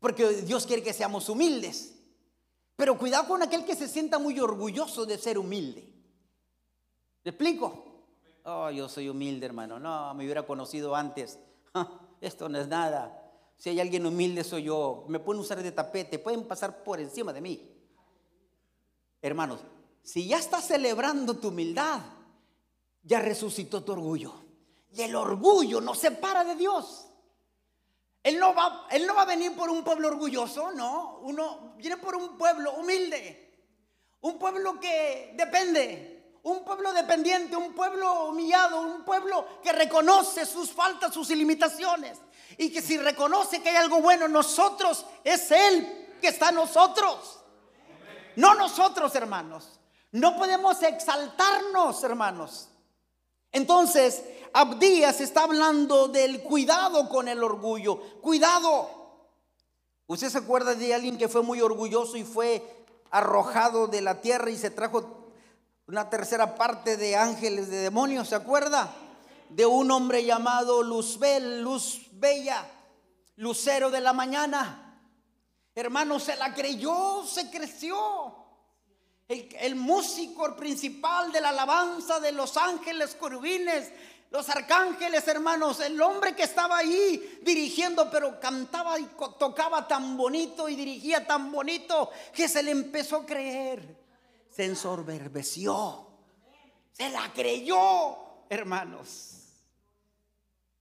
porque 0.00 0.26
Dios 0.42 0.66
quiere 0.66 0.82
que 0.82 0.92
seamos 0.92 1.28
humildes. 1.28 1.94
Pero 2.74 2.98
cuidado 2.98 3.28
con 3.28 3.42
aquel 3.42 3.64
que 3.64 3.76
se 3.76 3.88
sienta 3.88 4.18
muy 4.18 4.38
orgulloso 4.38 5.04
de 5.04 5.18
ser 5.18 5.38
humilde. 5.38 5.92
¿Me 7.24 7.30
explico? 7.30 7.84
Oh, 8.44 8.70
yo 8.70 8.88
soy 8.88 9.08
humilde, 9.08 9.46
hermano. 9.46 9.78
No, 9.78 10.14
me 10.14 10.24
hubiera 10.24 10.46
conocido 10.46 10.94
antes. 10.94 11.38
Esto 12.20 12.48
no 12.48 12.58
es 12.58 12.68
nada. 12.68 13.17
Si 13.58 13.70
hay 13.70 13.80
alguien 13.80 14.06
humilde, 14.06 14.44
soy 14.44 14.62
yo. 14.64 15.04
Me 15.08 15.18
pueden 15.18 15.40
usar 15.40 15.60
de 15.62 15.72
tapete, 15.72 16.18
pueden 16.20 16.46
pasar 16.46 16.84
por 16.84 17.00
encima 17.00 17.32
de 17.32 17.40
mí. 17.40 17.74
Hermanos, 19.20 19.60
si 20.02 20.28
ya 20.28 20.38
estás 20.38 20.68
celebrando 20.68 21.36
tu 21.36 21.48
humildad, 21.48 22.00
ya 23.02 23.18
resucitó 23.18 23.82
tu 23.82 23.92
orgullo. 23.92 24.32
Y 24.92 25.02
el 25.02 25.16
orgullo 25.16 25.80
nos 25.80 25.98
separa 25.98 26.44
de 26.44 26.54
Dios. 26.54 27.08
Él 28.22 28.38
no 28.38 28.54
va, 28.54 28.86
él 28.90 29.06
no 29.06 29.14
va 29.14 29.22
a 29.22 29.26
venir 29.26 29.56
por 29.56 29.70
un 29.70 29.82
pueblo 29.82 30.08
orgulloso, 30.08 30.70
no. 30.72 31.18
Uno 31.22 31.74
viene 31.76 31.96
por 31.96 32.14
un 32.14 32.38
pueblo 32.38 32.74
humilde. 32.74 33.66
Un 34.20 34.38
pueblo 34.38 34.78
que 34.78 35.34
depende. 35.36 36.38
Un 36.44 36.64
pueblo 36.64 36.92
dependiente, 36.92 37.56
un 37.56 37.74
pueblo 37.74 38.28
humillado, 38.28 38.82
un 38.82 39.04
pueblo 39.04 39.44
que 39.62 39.72
reconoce 39.72 40.46
sus 40.46 40.70
faltas, 40.70 41.12
sus 41.12 41.28
limitaciones. 41.30 42.18
Y 42.56 42.70
que 42.70 42.80
si 42.80 42.96
reconoce 42.96 43.62
que 43.62 43.68
hay 43.68 43.76
algo 43.76 44.00
bueno 44.00 44.26
en 44.26 44.32
nosotros, 44.32 45.04
es 45.22 45.50
Él 45.50 46.16
que 46.20 46.28
está 46.28 46.48
en 46.48 46.56
nosotros. 46.56 47.40
No 48.36 48.54
nosotros, 48.54 49.14
hermanos. 49.14 49.80
No 50.12 50.36
podemos 50.36 50.82
exaltarnos, 50.82 52.02
hermanos. 52.02 52.68
Entonces, 53.52 54.22
Abdías 54.52 55.20
está 55.20 55.42
hablando 55.42 56.08
del 56.08 56.42
cuidado 56.42 57.08
con 57.08 57.28
el 57.28 57.42
orgullo. 57.42 58.00
Cuidado. 58.20 58.90
¿Usted 60.06 60.30
se 60.30 60.38
acuerda 60.38 60.74
de 60.74 60.94
alguien 60.94 61.18
que 61.18 61.28
fue 61.28 61.42
muy 61.42 61.60
orgulloso 61.60 62.16
y 62.16 62.24
fue 62.24 62.86
arrojado 63.10 63.86
de 63.86 64.00
la 64.00 64.20
tierra 64.20 64.50
y 64.50 64.56
se 64.56 64.70
trajo 64.70 65.32
una 65.86 66.08
tercera 66.08 66.54
parte 66.54 66.96
de 66.96 67.16
ángeles, 67.16 67.68
de 67.68 67.78
demonios? 67.78 68.28
¿Se 68.28 68.34
acuerda? 68.34 68.94
De 69.50 69.66
un 69.66 69.90
hombre 69.90 70.24
llamado 70.24 70.82
Luzbel, 70.82 71.62
Luz 71.62 72.02
Bella, 72.12 72.66
lucero 73.36 73.90
de 73.90 74.00
la 74.00 74.12
mañana. 74.12 75.00
Hermano, 75.74 76.18
se 76.18 76.36
la 76.36 76.52
creyó, 76.52 77.24
se 77.24 77.50
creció 77.50 78.38
el, 79.28 79.76
músico 79.76 80.56
principal 80.56 81.30
de 81.30 81.40
la 81.40 81.50
alabanza 81.50 82.18
de 82.18 82.32
los 82.32 82.56
ángeles 82.56 83.14
querubines, 83.14 83.92
los 84.30 84.48
arcángeles, 84.48 85.28
hermanos, 85.28 85.80
el 85.80 86.00
hombre 86.00 86.34
que 86.34 86.44
estaba 86.44 86.78
ahí 86.78 87.40
dirigiendo, 87.42 88.10
pero 88.10 88.40
cantaba 88.40 88.98
y 88.98 89.06
tocaba 89.38 89.86
tan 89.86 90.16
bonito 90.16 90.68
y 90.68 90.76
dirigía 90.76 91.26
tan 91.26 91.52
bonito 91.52 92.10
que 92.34 92.48
se 92.48 92.62
le 92.62 92.70
empezó 92.70 93.18
a 93.18 93.26
creer. 93.26 93.98
Se 94.50 94.64
ensorberbeció. 94.64 96.06
Se 96.92 97.10
la 97.10 97.30
creyó, 97.32 98.16
hermanos. 98.48 99.37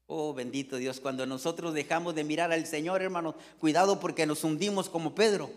Oh, 0.07 0.33
bendito 0.33 0.77
Dios, 0.77 1.01
cuando 1.01 1.25
nosotros 1.25 1.73
dejamos 1.73 2.15
de 2.15 2.23
mirar 2.23 2.53
al 2.53 2.65
Señor, 2.65 3.01
hermanos, 3.01 3.35
cuidado 3.59 3.99
porque 3.99 4.25
nos 4.25 4.45
hundimos 4.45 4.89
como 4.89 5.13
Pedro. 5.13 5.51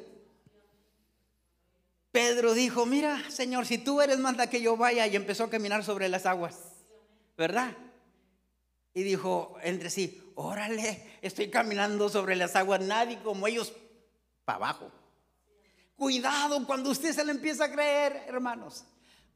Pedro 2.11 2.55
dijo, 2.55 2.85
mira, 2.85 3.23
Señor, 3.31 3.65
si 3.65 3.79
tú 3.79 4.01
eres, 4.01 4.19
manda 4.19 4.51
que 4.51 4.61
yo 4.61 4.77
vaya 4.77 5.07
y 5.07 5.15
empezó 5.15 5.45
a 5.45 5.51
caminar 5.51 5.85
sobre 5.85 6.09
las 6.09 6.27
aguas, 6.27 6.59
¿verdad? 7.39 7.77
Y 8.93 9.05
dijo 9.05 9.57
entre 9.63 9.89
sí, 9.89 10.21
órale, 10.35 11.19
estoy 11.23 11.49
caminando 11.49 12.09
sobre 12.09 12.35
las 12.35 12.57
aguas, 12.57 12.81
nadie 12.81 13.21
como 13.23 13.47
ellos 13.47 13.73
para 14.45 14.57
abajo. 14.57 14.91
Cuidado 15.95 16.67
cuando 16.67 16.91
usted 16.91 17.13
se 17.13 17.25
le 17.25 17.31
empieza 17.31 17.67
a 17.67 17.71
creer, 17.71 18.25
hermanos. 18.27 18.85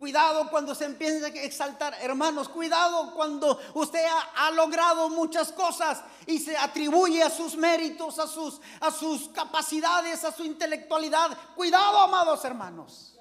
Cuidado 0.05 0.51
cuando 0.51 0.75
se 0.75 0.85
empieza 0.85 1.25
a 1.25 1.29
exaltar, 1.31 1.97
hermanos. 1.99 2.51
Cuidado 2.51 3.15
cuando 3.15 3.59
usted 3.73 4.05
ha, 4.37 4.51
logrado 4.51 5.09
muchas 5.09 5.51
cosas 5.51 6.05
y 6.27 6.39
se 6.39 6.55
atribuye 6.59 7.23
a 7.23 7.31
sus 7.31 7.57
méritos, 7.57 8.19
a 8.19 8.27
sus, 8.27 8.61
a 8.81 8.91
sus 8.91 9.31
capacidades, 9.31 10.23
a 10.27 10.31
su 10.31 10.45
intelectualidad. 10.45 11.31
Cuidado, 11.57 12.01
amados 12.01 12.45
hermanos. 12.45 13.19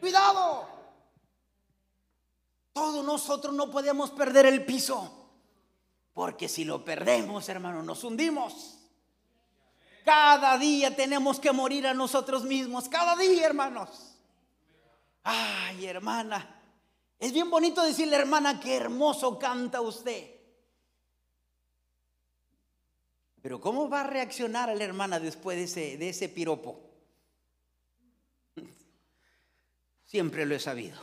Cuidado. 0.00 0.68
Todos 2.74 3.02
nosotros 3.02 3.54
no 3.54 3.70
podemos 3.70 4.10
perder 4.10 4.44
el 4.44 4.66
piso. 4.66 5.30
Porque 6.12 6.46
si 6.46 6.66
lo 6.66 6.84
perdemos, 6.84 7.48
hermanos, 7.48 7.86
nos 7.86 8.04
hundimos. 8.04 8.76
Cada 10.04 10.58
día 10.58 10.94
tenemos 10.94 11.40
que 11.40 11.52
morir 11.52 11.86
a 11.86 11.94
nosotros 11.94 12.44
mismos. 12.44 12.86
Cada 12.90 13.16
día, 13.16 13.46
hermanos. 13.46 14.11
Ay, 15.22 15.86
hermana. 15.86 16.60
Es 17.18 17.32
bien 17.32 17.50
bonito 17.50 17.82
decirle, 17.82 18.16
hermana, 18.16 18.60
qué 18.60 18.76
hermoso 18.76 19.38
canta 19.38 19.80
usted. 19.80 20.30
Pero 23.40 23.60
¿cómo 23.60 23.88
va 23.88 24.00
a 24.02 24.06
reaccionar 24.06 24.70
a 24.70 24.74
la 24.74 24.84
hermana 24.84 25.20
después 25.20 25.56
de 25.56 25.64
ese, 25.64 25.96
de 25.98 26.08
ese 26.08 26.28
piropo? 26.28 26.80
Siempre 30.04 30.46
lo 30.46 30.54
he 30.54 30.60
sabido. 30.60 31.00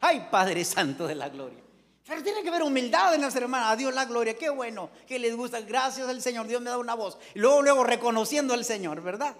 Ay, 0.00 0.28
Padre 0.30 0.64
Santo 0.64 1.06
de 1.06 1.14
la 1.14 1.28
Gloria. 1.28 1.68
Pero 2.08 2.22
tiene 2.22 2.42
que 2.42 2.48
haber 2.48 2.62
humildad 2.62 3.14
en 3.14 3.20
las 3.20 3.36
hermanas. 3.36 3.68
A 3.72 3.76
Dios 3.76 3.94
la 3.94 4.06
gloria. 4.06 4.34
Qué 4.34 4.48
bueno 4.48 4.90
que 5.06 5.18
les 5.18 5.36
gusta. 5.36 5.60
Gracias 5.60 6.08
al 6.08 6.22
Señor. 6.22 6.46
Dios 6.46 6.62
me 6.62 6.70
da 6.70 6.78
una 6.78 6.94
voz. 6.94 7.18
Y 7.34 7.38
luego, 7.38 7.60
luego 7.60 7.84
reconociendo 7.84 8.54
al 8.54 8.64
Señor, 8.64 9.02
¿verdad? 9.02 9.36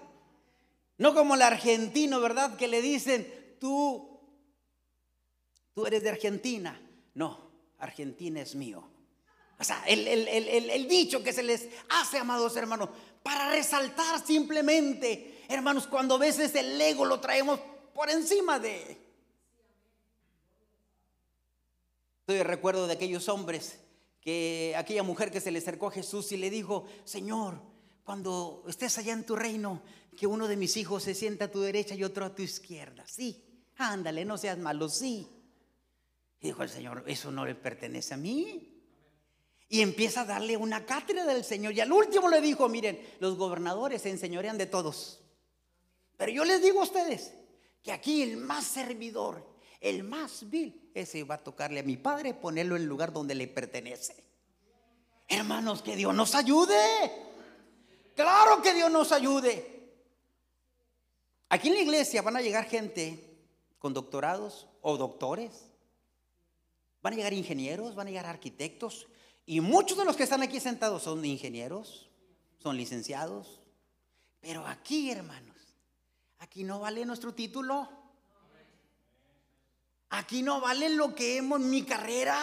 No 0.99 1.15
como 1.15 1.33
el 1.33 1.41
argentino, 1.41 2.19
¿verdad? 2.21 2.57
Que 2.57 2.67
le 2.67 2.83
dicen, 2.83 3.38
tú, 3.59 4.19
tú 5.73 5.85
eres 5.85 6.03
de 6.03 6.09
Argentina. 6.09 6.81
No, 7.13 7.51
Argentina 7.77 8.41
es 8.41 8.55
mío. 8.55 8.83
O 9.59 9.63
sea, 9.63 9.83
el, 9.87 10.07
el, 10.07 10.87
dicho 10.87 11.21
que 11.21 11.33
se 11.33 11.43
les 11.43 11.67
hace, 11.89 12.17
amados 12.17 12.55
hermanos, 12.55 12.89
para 13.21 13.49
resaltar 13.49 14.25
simplemente, 14.25 15.43
hermanos, 15.49 15.85
cuando 15.85 16.15
a 16.15 16.19
veces 16.19 16.55
el 16.55 16.79
ego 16.79 17.03
lo 17.03 17.19
traemos 17.19 17.59
por 17.93 18.09
encima 18.09 18.57
de... 18.57 18.97
Estoy 22.21 22.43
recuerdo 22.43 22.87
de 22.87 22.93
aquellos 22.93 23.27
hombres 23.27 23.79
que 24.21 24.73
aquella 24.77 25.03
mujer 25.03 25.29
que 25.29 25.41
se 25.41 25.51
le 25.51 25.59
acercó 25.59 25.87
a 25.87 25.91
Jesús 25.91 26.31
y 26.31 26.37
le 26.37 26.49
dijo, 26.49 26.85
Señor, 27.03 27.61
cuando 28.05 28.63
estés 28.67 28.97
allá 28.97 29.11
en 29.11 29.25
tu 29.25 29.35
reino, 29.35 29.81
que 30.15 30.25
uno 30.25 30.47
de 30.47 30.55
mis 30.55 30.77
hijos 30.77 31.03
se 31.03 31.15
sienta 31.15 31.45
a 31.45 31.51
tu 31.51 31.59
derecha 31.59 31.95
y 31.95 32.03
otro 32.03 32.25
a 32.25 32.33
tu 32.33 32.43
izquierda. 32.43 33.03
Sí, 33.07 33.43
ándale, 33.79 34.25
no 34.25 34.37
seas 34.37 34.57
malo, 34.57 34.89
sí. 34.89 35.27
Y 36.41 36.47
dijo 36.47 36.63
el 36.63 36.69
Señor, 36.69 37.03
eso 37.07 37.31
no 37.31 37.45
le 37.45 37.55
pertenece 37.55 38.13
a 38.13 38.17
mí. 38.17 38.75
Y 39.67 39.81
empieza 39.81 40.21
a 40.21 40.25
darle 40.25 40.57
una 40.57 40.85
cátedra 40.85 41.25
del 41.25 41.43
Señor. 41.43 41.73
Y 41.73 41.81
al 41.81 41.91
último 41.91 42.29
le 42.29 42.41
dijo, 42.41 42.67
miren, 42.69 42.99
los 43.19 43.37
gobernadores 43.37 44.01
se 44.01 44.09
enseñorean 44.09 44.57
de 44.57 44.65
todos. 44.65 45.21
Pero 46.17 46.31
yo 46.31 46.43
les 46.43 46.61
digo 46.61 46.81
a 46.81 46.83
ustedes 46.83 47.33
que 47.81 47.91
aquí 47.91 48.21
el 48.21 48.37
más 48.37 48.65
servidor, 48.65 49.47
el 49.79 50.03
más 50.03 50.49
vil, 50.49 50.91
ese 50.93 51.23
va 51.23 51.35
a 51.35 51.43
tocarle 51.43 51.79
a 51.79 51.83
mi 51.83 51.97
padre, 51.97 52.33
ponerlo 52.33 52.75
en 52.75 52.81
el 52.81 52.87
lugar 52.87 53.13
donde 53.13 53.35
le 53.35 53.47
pertenece. 53.47 54.23
Hermanos, 55.27 55.81
que 55.81 55.95
Dios 55.95 56.13
nos 56.13 56.35
ayude. 56.35 56.75
Claro 58.15 58.61
que 58.61 58.73
Dios 58.73 58.91
nos 58.91 59.11
ayude. 59.11 59.79
Aquí 61.49 61.69
en 61.69 61.75
la 61.75 61.81
iglesia 61.81 62.21
van 62.21 62.35
a 62.35 62.41
llegar 62.41 62.65
gente 62.65 63.28
con 63.79 63.93
doctorados 63.93 64.67
o 64.81 64.97
doctores. 64.97 65.71
Van 67.01 67.13
a 67.13 67.15
llegar 67.15 67.33
ingenieros, 67.33 67.95
van 67.95 68.07
a 68.07 68.09
llegar 68.11 68.25
arquitectos. 68.25 69.07
Y 69.45 69.61
muchos 69.61 69.97
de 69.97 70.05
los 70.05 70.15
que 70.15 70.23
están 70.23 70.43
aquí 70.43 70.59
sentados 70.59 71.03
son 71.03 71.25
ingenieros, 71.25 72.09
son 72.59 72.77
licenciados. 72.77 73.61
Pero 74.41 74.65
aquí, 74.67 75.09
hermanos, 75.09 75.57
aquí 76.37 76.63
no 76.63 76.79
vale 76.79 77.05
nuestro 77.05 77.33
título. 77.33 77.89
Aquí 80.11 80.41
no 80.41 80.59
vale 80.59 80.89
lo 80.89 81.15
que 81.15 81.37
hemos 81.37 81.59
mi 81.59 81.83
carrera. 81.83 82.37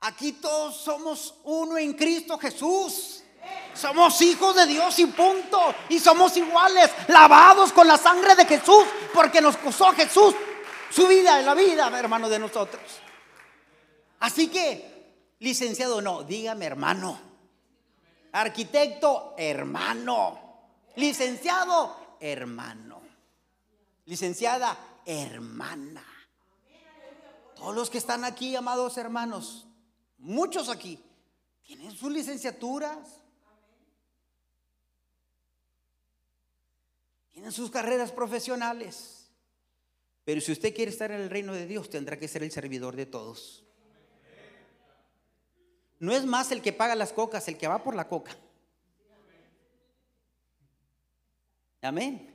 Aquí 0.00 0.32
todos 0.32 0.76
somos 0.76 1.34
uno 1.44 1.78
en 1.78 1.94
Cristo 1.94 2.36
Jesús. 2.38 3.23
Somos 3.84 4.18
hijos 4.22 4.56
de 4.56 4.64
Dios 4.64 4.98
y 4.98 5.04
punto. 5.04 5.74
Y 5.90 5.98
somos 5.98 6.34
iguales, 6.38 6.90
lavados 7.08 7.70
con 7.70 7.86
la 7.86 7.98
sangre 7.98 8.34
de 8.34 8.46
Jesús, 8.46 8.82
porque 9.12 9.42
nos 9.42 9.58
costó 9.58 9.92
Jesús 9.92 10.34
su 10.90 11.06
vida 11.06 11.38
y 11.38 11.44
la 11.44 11.52
vida, 11.52 11.90
hermano, 11.98 12.30
de 12.30 12.38
nosotros. 12.38 12.80
Así 14.20 14.48
que, 14.48 15.36
licenciado, 15.40 16.00
no, 16.00 16.22
dígame 16.22 16.64
hermano. 16.64 17.20
Arquitecto, 18.32 19.34
hermano. 19.36 20.70
Licenciado, 20.96 22.16
hermano. 22.20 23.02
Licenciada, 24.06 24.78
hermana. 25.04 26.06
Todos 27.54 27.74
los 27.74 27.90
que 27.90 27.98
están 27.98 28.24
aquí, 28.24 28.56
amados 28.56 28.96
hermanos, 28.96 29.66
muchos 30.16 30.70
aquí, 30.70 31.04
tienen 31.66 31.94
sus 31.94 32.10
licenciaturas, 32.10 33.23
tienen 37.34 37.50
sus 37.50 37.68
carreras 37.68 38.12
profesionales. 38.12 39.28
Pero 40.24 40.40
si 40.40 40.52
usted 40.52 40.72
quiere 40.72 40.92
estar 40.92 41.10
en 41.10 41.20
el 41.20 41.28
reino 41.28 41.52
de 41.52 41.66
Dios, 41.66 41.90
tendrá 41.90 42.16
que 42.16 42.28
ser 42.28 42.44
el 42.44 42.52
servidor 42.52 42.94
de 42.94 43.06
todos. 43.06 43.64
No 45.98 46.12
es 46.12 46.24
más 46.24 46.52
el 46.52 46.62
que 46.62 46.72
paga 46.72 46.94
las 46.94 47.12
cocas, 47.12 47.46
el 47.48 47.58
que 47.58 47.66
va 47.66 47.82
por 47.82 47.96
la 47.96 48.08
coca. 48.08 48.36
Amén. 51.82 52.30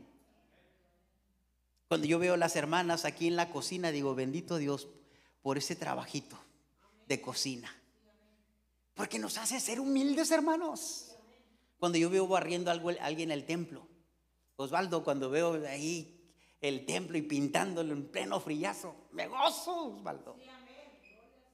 Cuando 1.88 2.06
yo 2.06 2.20
veo 2.20 2.34
a 2.34 2.38
las 2.38 2.58
hermanas 2.58 3.06
aquí 3.06 3.28
en 3.28 3.38
la 3.38 3.52
cocina, 3.52 3.92
digo, 3.92 4.14
bendito 4.14 4.58
Dios 4.58 4.90
por 5.42 5.58
ese 5.58 5.78
trabajito 5.78 6.38
de 7.08 7.22
cocina. 7.22 7.74
Porque 8.96 9.18
nos 9.18 9.38
hace 9.38 9.62
ser 9.62 9.80
humildes, 9.80 10.30
hermanos. 10.32 11.16
Cuando 11.80 11.98
yo 11.98 12.10
veo 12.10 12.28
barriendo 12.28 12.70
algo, 12.70 12.90
alguien 13.00 13.32
en 13.32 13.38
el 13.40 13.46
templo, 13.46 13.89
Osvaldo, 14.60 15.06
cuando 15.06 15.30
veo 15.30 15.54
ahí 15.66 16.22
el 16.60 16.86
templo 16.86 17.18
y 17.18 17.22
pintándolo 17.22 17.94
en 17.94 18.12
pleno 18.12 18.42
frillazo, 18.42 18.94
me 19.12 19.26
gozo, 19.26 19.96
Osvaldo. 19.96 20.36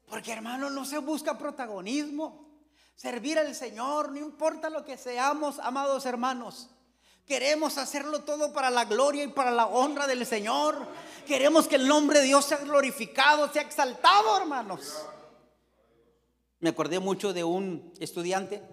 Porque 0.07 0.31
hermano, 0.31 0.71
no 0.71 0.85
se 0.85 0.97
busca 0.97 1.37
protagonismo. 1.37 2.49
Servir 2.95 3.37
al 3.37 3.53
Señor, 3.53 4.11
no 4.11 4.17
importa 4.17 4.71
lo 4.71 4.83
que 4.83 4.97
seamos, 4.97 5.59
amados 5.59 6.03
hermanos. 6.07 6.69
Queremos 7.27 7.77
hacerlo 7.77 8.23
todo 8.23 8.51
para 8.53 8.71
la 8.71 8.85
gloria 8.85 9.23
y 9.23 9.27
para 9.27 9.51
la 9.51 9.67
honra 9.67 10.07
del 10.07 10.25
Señor. 10.25 10.87
Queremos 11.27 11.67
que 11.67 11.75
el 11.75 11.87
nombre 11.87 12.19
de 12.19 12.25
Dios 12.25 12.45
sea 12.45 12.57
glorificado, 12.57 13.53
sea 13.53 13.61
exaltado, 13.61 14.35
hermanos. 14.35 15.05
Me 16.59 16.69
acordé 16.69 16.97
mucho 16.97 17.33
de 17.33 17.43
un 17.43 17.93
estudiante 17.99 18.63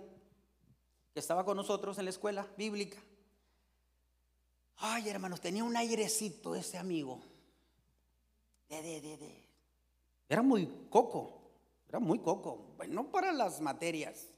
que 1.12 1.20
estaba 1.20 1.44
con 1.44 1.58
nosotros 1.58 1.98
en 1.98 2.06
la 2.06 2.10
escuela 2.10 2.46
bíblica. 2.56 2.98
Ay, 4.76 5.08
hermanos, 5.08 5.40
tenía 5.40 5.64
un 5.64 5.76
airecito 5.76 6.54
ese 6.54 6.78
amigo. 6.78 7.22
De, 8.68 8.82
de, 8.82 9.00
de, 9.00 9.48
Era 10.28 10.42
muy 10.42 10.66
coco. 10.88 11.42
Era 11.88 11.98
muy 11.98 12.18
coco. 12.20 12.74
Bueno, 12.76 13.10
para 13.10 13.32
las 13.32 13.60
materias. 13.60 14.28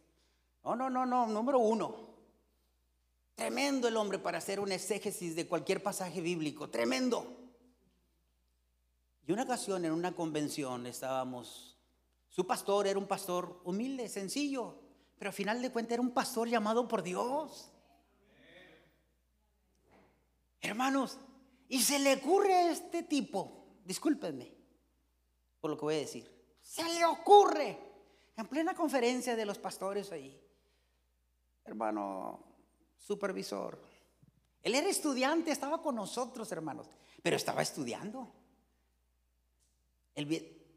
No, 0.64 0.74
no, 0.74 0.90
no, 0.90 1.06
no. 1.06 1.26
Número 1.26 1.58
uno. 1.58 2.14
Tremendo 3.34 3.88
el 3.88 3.96
hombre 3.96 4.18
para 4.18 4.38
hacer 4.38 4.60
un 4.60 4.72
exégesis 4.72 5.34
de 5.34 5.46
cualquier 5.46 5.82
pasaje 5.82 6.20
bíblico. 6.20 6.68
Tremendo. 6.68 7.44
Y 9.26 9.32
una 9.32 9.44
ocasión 9.44 9.84
en 9.84 9.92
una 9.92 10.14
convención 10.14 10.86
estábamos. 10.86 11.78
Su 12.28 12.46
pastor 12.46 12.86
era 12.86 12.98
un 12.98 13.06
pastor 13.06 13.60
humilde, 13.64 14.08
sencillo. 14.08 14.74
Pero 15.18 15.30
al 15.30 15.34
final 15.34 15.62
de 15.62 15.70
cuentas 15.70 15.92
era 15.92 16.02
un 16.02 16.10
pastor 16.10 16.48
llamado 16.48 16.88
por 16.88 17.02
Dios. 17.02 17.70
Hermanos, 20.64 21.18
y 21.68 21.82
se 21.82 21.98
le 21.98 22.14
ocurre 22.14 22.54
a 22.54 22.70
este 22.70 23.02
tipo, 23.02 23.66
discúlpenme 23.84 24.50
por 25.60 25.70
lo 25.70 25.76
que 25.76 25.84
voy 25.84 25.94
a 25.96 25.98
decir. 25.98 26.30
Se 26.62 26.82
le 26.82 27.04
ocurre 27.04 27.78
en 28.34 28.46
plena 28.48 28.74
conferencia 28.74 29.36
de 29.36 29.44
los 29.44 29.58
pastores 29.58 30.10
ahí, 30.10 30.40
hermano 31.66 32.42
supervisor. 32.98 33.78
Él 34.62 34.74
era 34.74 34.88
estudiante, 34.88 35.50
estaba 35.50 35.82
con 35.82 35.96
nosotros, 35.96 36.50
hermanos, 36.50 36.88
pero 37.22 37.36
estaba 37.36 37.60
estudiando. 37.60 38.32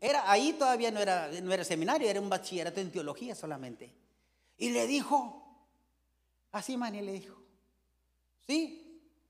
era, 0.02 0.30
ahí 0.30 0.52
todavía 0.60 0.92
no 0.92 1.00
era, 1.00 1.30
no 1.42 1.54
era 1.54 1.64
seminario, 1.64 2.10
era 2.10 2.20
un 2.20 2.30
bachillerato 2.30 2.82
en 2.82 2.92
teología 2.92 3.36
solamente. 3.36 3.96
Y 4.58 4.72
le 4.72 4.86
dijo, 4.86 5.66
así 6.52 6.76
Manny 6.76 7.02
le 7.02 7.14
dijo, 7.14 7.42
sí, 8.46 8.87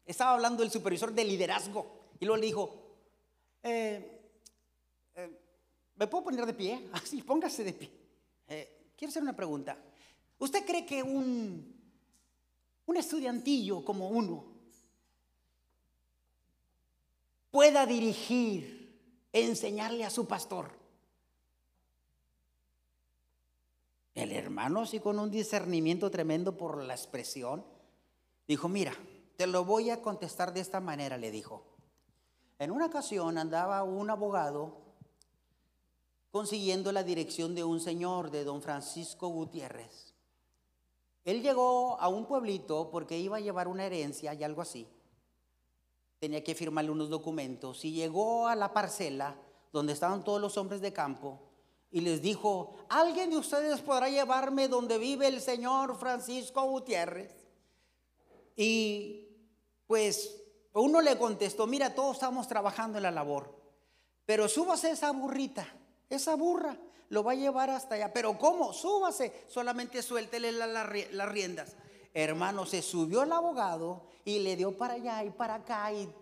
estaba 0.08 0.34
hablando 0.34 0.64
el 0.64 0.72
supervisor 0.72 1.14
de 1.14 1.26
liderazgo. 1.26 1.86
Y 2.20 2.26
luego 2.26 2.40
le 2.40 2.46
dijo, 2.48 2.74
eh, 3.62 4.22
eh, 5.16 5.42
¿me 5.96 6.08
puedo 6.08 6.24
poner 6.24 6.46
de 6.46 6.54
pie? 6.54 6.88
Así, 6.94 7.22
póngase 7.22 7.64
de 7.64 7.74
pie. 7.74 7.92
Eh, 8.48 8.94
quiero 8.96 9.10
hacer 9.10 9.22
una 9.22 9.36
pregunta. 9.36 9.78
¿Usted 10.40 10.66
cree 10.66 10.86
que 10.86 11.04
un, 11.04 11.76
un 12.86 12.98
estudiantillo 12.98 13.84
como 13.84 14.10
uno 14.10 14.46
pueda 17.52 17.86
dirigir, 17.86 18.78
enseñarle 19.34 20.06
a 20.06 20.10
su 20.10 20.28
pastor? 20.28 20.72
El 24.16 24.32
hermano, 24.32 24.86
sí, 24.86 25.00
con 25.00 25.20
un 25.20 25.30
discernimiento 25.30 26.10
tremendo 26.10 26.58
por 26.58 26.82
la 26.82 26.96
expresión, 26.96 27.64
dijo, 28.48 28.68
mira, 28.68 28.96
te 29.38 29.48
lo 29.48 29.64
voy 29.64 29.92
a 29.92 30.02
contestar 30.02 30.52
de 30.52 30.60
esta 30.60 30.82
manera, 30.82 31.18
le 31.18 31.32
dijo. 31.32 31.64
En 32.60 32.72
una 32.72 32.88
ocasión 32.88 33.38
andaba 33.38 33.84
un 33.84 34.10
abogado 34.10 34.88
consiguiendo 36.32 36.92
la 36.92 37.04
dirección 37.04 37.54
de 37.54 37.64
un 37.64 37.80
señor, 37.80 38.32
de 38.32 38.44
don 38.44 38.62
Francisco 38.62 39.28
Gutiérrez. 39.30 40.16
Él 41.24 41.42
llegó 41.42 42.00
a 42.00 42.08
un 42.08 42.26
pueblito 42.26 42.90
porque 42.90 43.18
iba 43.18 43.38
a 43.38 43.42
llevar 43.42 43.68
una 43.68 43.86
herencia 43.86 44.34
y 44.34 44.44
algo 44.44 44.62
así. 44.62 44.88
Tenía 46.20 46.44
que 46.44 46.56
firmarle 46.56 46.90
unos 46.90 47.10
documentos 47.10 47.86
y 47.86 47.92
llegó 47.92 48.48
a 48.48 48.56
la 48.56 48.74
parcela 48.74 49.36
donde 49.72 49.94
estaban 49.94 50.24
todos 50.24 50.42
los 50.42 50.58
hombres 50.58 50.82
de 50.82 50.94
campo 50.94 51.40
y 51.92 52.02
les 52.02 52.22
dijo, 52.22 52.76
¿alguien 52.90 53.30
de 53.30 53.38
ustedes 53.38 53.82
podrá 53.82 54.10
llevarme 54.10 54.68
donde 54.68 54.98
vive 54.98 55.28
el 55.28 55.42
señor 55.42 55.96
Francisco 55.98 56.64
Gutiérrez? 56.64 57.36
Y 58.56 59.27
pues 59.88 60.44
uno 60.74 61.02
le 61.02 61.18
contestó, 61.18 61.66
mira, 61.66 61.96
todos 61.96 62.18
estamos 62.18 62.48
trabajando 62.48 63.00
en 63.00 63.04
la 63.04 63.12
labor, 63.12 63.56
pero 64.26 64.48
súbase 64.48 64.92
esa 64.92 65.12
burrita, 65.12 65.68
esa 66.10 66.36
burra, 66.36 66.78
lo 67.10 67.24
va 67.24 67.32
a 67.32 67.36
llevar 67.36 67.70
hasta 67.70 67.96
allá. 67.96 68.14
Pero 68.14 68.38
¿cómo? 68.38 68.74
Súbase, 68.74 69.46
solamente 69.48 70.02
suéltele 70.02 70.52
las 70.52 71.30
riendas. 71.30 71.76
Hermano, 72.14 72.66
se 72.66 72.82
subió 72.82 73.24
el 73.24 73.32
abogado 73.32 74.08
y 74.26 74.40
le 74.40 74.56
dio 74.56 74.78
para 74.78 74.96
allá 74.96 75.24
y 75.24 75.30
para 75.30 75.56
acá 75.56 75.92
y 75.94 76.14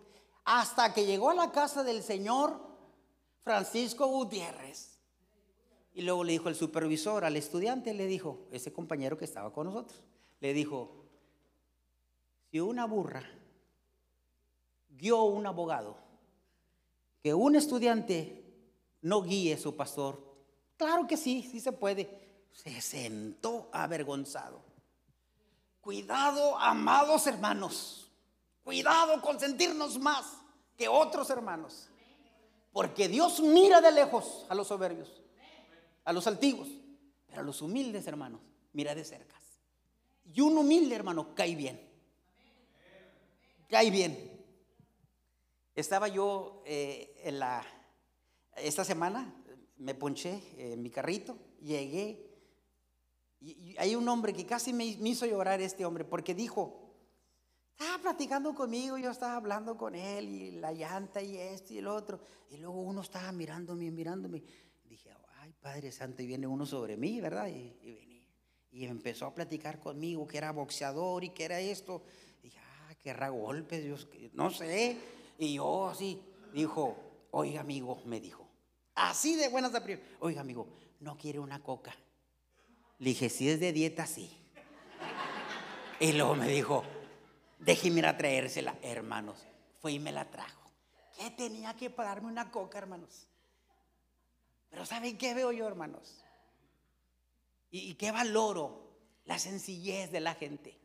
hasta 0.43 0.93
que 0.93 1.05
llegó 1.05 1.31
a 1.31 1.35
la 1.35 1.51
casa 1.51 1.83
del 1.83 2.03
señor 2.03 2.59
Francisco 3.43 4.05
Gutiérrez. 4.07 4.99
Y 5.93 6.01
luego 6.01 6.23
le 6.23 6.33
dijo 6.33 6.49
el 6.49 6.55
supervisor 6.55 7.23
al 7.25 7.37
estudiante, 7.37 7.93
le 7.93 8.05
dijo, 8.05 8.47
ese 8.51 8.73
compañero 8.73 9.17
que 9.17 9.25
estaba 9.25 9.53
con 9.53 9.67
nosotros, 9.67 10.03
le 10.41 10.53
dijo, 10.53 11.05
si 12.51 12.59
una 12.59 12.85
burra 12.85 13.23
guió 14.97 15.23
un 15.23 15.45
abogado, 15.45 15.97
que 17.21 17.33
un 17.33 17.55
estudiante 17.55 18.45
no 19.01 19.21
guíe 19.21 19.57
su 19.57 19.75
pastor. 19.75 20.19
Claro 20.77 21.07
que 21.07 21.17
sí, 21.17 21.47
sí 21.49 21.59
se 21.59 21.71
puede. 21.71 22.25
Se 22.51 22.81
sentó 22.81 23.69
avergonzado. 23.71 24.61
Cuidado, 25.81 26.57
amados 26.57 27.27
hermanos. 27.27 28.09
Cuidado 28.63 29.21
con 29.21 29.39
sentirnos 29.39 29.99
más 29.99 30.25
que 30.75 30.87
otros 30.87 31.29
hermanos. 31.29 31.89
Porque 32.71 33.07
Dios 33.07 33.39
mira 33.39 33.79
de 33.81 33.91
lejos 33.91 34.45
a 34.49 34.55
los 34.55 34.67
soberbios, 34.67 35.21
a 36.03 36.11
los 36.11 36.27
altivos, 36.27 36.67
pero 37.27 37.41
a 37.41 37.43
los 37.43 37.61
humildes 37.61 38.07
hermanos 38.07 38.41
mira 38.73 38.93
de 38.93 39.05
cerca. 39.05 39.35
Y 40.33 40.41
un 40.41 40.57
humilde 40.57 40.95
hermano 40.95 41.33
cae 41.35 41.55
bien. 41.55 41.79
Cae 43.69 43.91
bien. 43.91 44.34
Estaba 45.75 46.07
yo 46.07 46.63
eh, 46.65 47.13
en 47.23 47.37
la, 47.37 47.61
esta 48.55 48.85
semana, 48.85 49.35
me 49.77 49.93
ponché 49.93 50.41
en 50.57 50.81
mi 50.81 50.89
carrito, 50.89 51.37
llegué, 51.61 52.31
y, 53.41 53.75
hay 53.77 53.95
un 53.95 54.07
hombre 54.07 54.31
que 54.31 54.45
casi 54.45 54.71
me, 54.71 54.85
hizo 54.85 55.25
llorar 55.25 55.59
este 55.59 55.83
hombre, 55.83 56.05
porque 56.05 56.33
dijo, 56.33 56.93
estaba 57.77 58.01
platicando 58.01 58.55
conmigo, 58.55 58.97
yo 58.97 59.11
estaba 59.11 59.35
hablando 59.35 59.75
con 59.77 59.95
él, 59.95 60.29
y 60.29 60.51
la 60.51 60.71
llanta 60.71 61.21
y 61.21 61.37
esto 61.37 61.73
y 61.73 61.79
el 61.79 61.87
otro, 61.87 62.21
y 62.49 62.55
luego 62.55 62.79
uno 62.79 63.01
estaba 63.01 63.33
mirándome, 63.33 63.91
mirándome, 63.91 64.43
dije, 64.85 65.09
ay 65.39 65.53
Padre 65.59 65.91
Santo, 65.91 66.23
y 66.23 66.27
viene 66.27 66.47
uno 66.47 66.65
sobre 66.65 66.95
mí, 66.95 67.19
¿verdad? 67.19 67.47
Y, 67.47 67.75
y, 67.83 68.27
y 68.71 68.85
empezó 68.85 69.25
a 69.25 69.35
platicar 69.35 69.79
conmigo 69.79 70.25
que 70.25 70.37
era 70.37 70.51
boxeador 70.51 71.25
y 71.25 71.31
que 71.31 71.43
era 71.43 71.59
esto, 71.59 72.03
dije, 72.41 72.59
ah, 72.59 72.95
querrá 73.01 73.27
golpes, 73.27 73.83
Dios, 73.83 74.07
no 74.31 74.49
sé, 74.51 74.97
y 75.37 75.55
yo 75.55 75.89
así, 75.89 76.21
dijo, 76.53 76.97
oiga 77.31 77.61
amigo, 77.61 78.01
me 78.05 78.19
dijo, 78.19 78.47
así 78.95 79.35
de 79.35 79.49
buenas 79.49 79.73
a 79.75 79.83
oiga 80.19 80.41
amigo, 80.41 80.67
¿no 80.99 81.17
quiere 81.17 81.39
una 81.39 81.61
coca? 81.61 81.95
Le 82.99 83.09
dije, 83.09 83.29
si 83.29 83.49
es 83.49 83.59
de 83.59 83.73
dieta, 83.73 84.07
sí. 84.07 84.31
Y 85.99 86.13
luego 86.13 86.35
me 86.35 86.47
dijo, 86.47 86.83
déjeme 87.59 87.99
ir 87.99 88.05
a 88.05 88.17
traérsela, 88.17 88.77
hermanos. 88.81 89.45
Fue 89.81 89.91
y 89.93 89.99
me 89.99 90.11
la 90.11 90.29
trajo. 90.29 90.71
¿Qué 91.17 91.29
tenía 91.31 91.75
que 91.75 91.89
pagarme 91.89 92.27
una 92.27 92.51
coca, 92.51 92.77
hermanos? 92.77 93.27
Pero 94.69 94.85
¿saben 94.85 95.17
qué 95.17 95.33
veo 95.33 95.51
yo, 95.51 95.67
hermanos? 95.67 96.23
Y, 97.71 97.79
y 97.89 97.95
qué 97.95 98.11
valoro 98.11 98.91
la 99.25 99.39
sencillez 99.39 100.11
de 100.11 100.19
la 100.19 100.35
gente. 100.35 100.77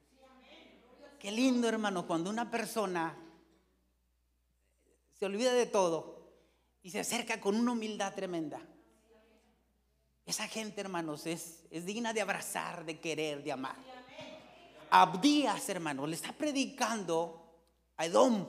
Qué 1.18 1.30
lindo, 1.30 1.68
hermano, 1.68 2.06
cuando 2.06 2.30
una 2.30 2.50
persona 2.50 3.16
se 5.20 5.26
olvida 5.26 5.52
de 5.52 5.66
todo 5.66 6.32
y 6.82 6.90
se 6.90 7.00
acerca 7.00 7.38
con 7.42 7.54
una 7.54 7.72
humildad 7.72 8.14
tremenda. 8.14 8.58
Esa 10.24 10.48
gente, 10.48 10.80
hermanos, 10.80 11.26
es, 11.26 11.66
es 11.70 11.84
digna 11.84 12.14
de 12.14 12.22
abrazar, 12.22 12.86
de 12.86 12.98
querer, 12.98 13.44
de 13.44 13.52
amar. 13.52 13.76
Abdías, 14.88 15.68
hermanos, 15.68 16.08
le 16.08 16.16
está 16.16 16.32
predicando 16.32 17.38
a 17.98 18.06
Edom, 18.06 18.46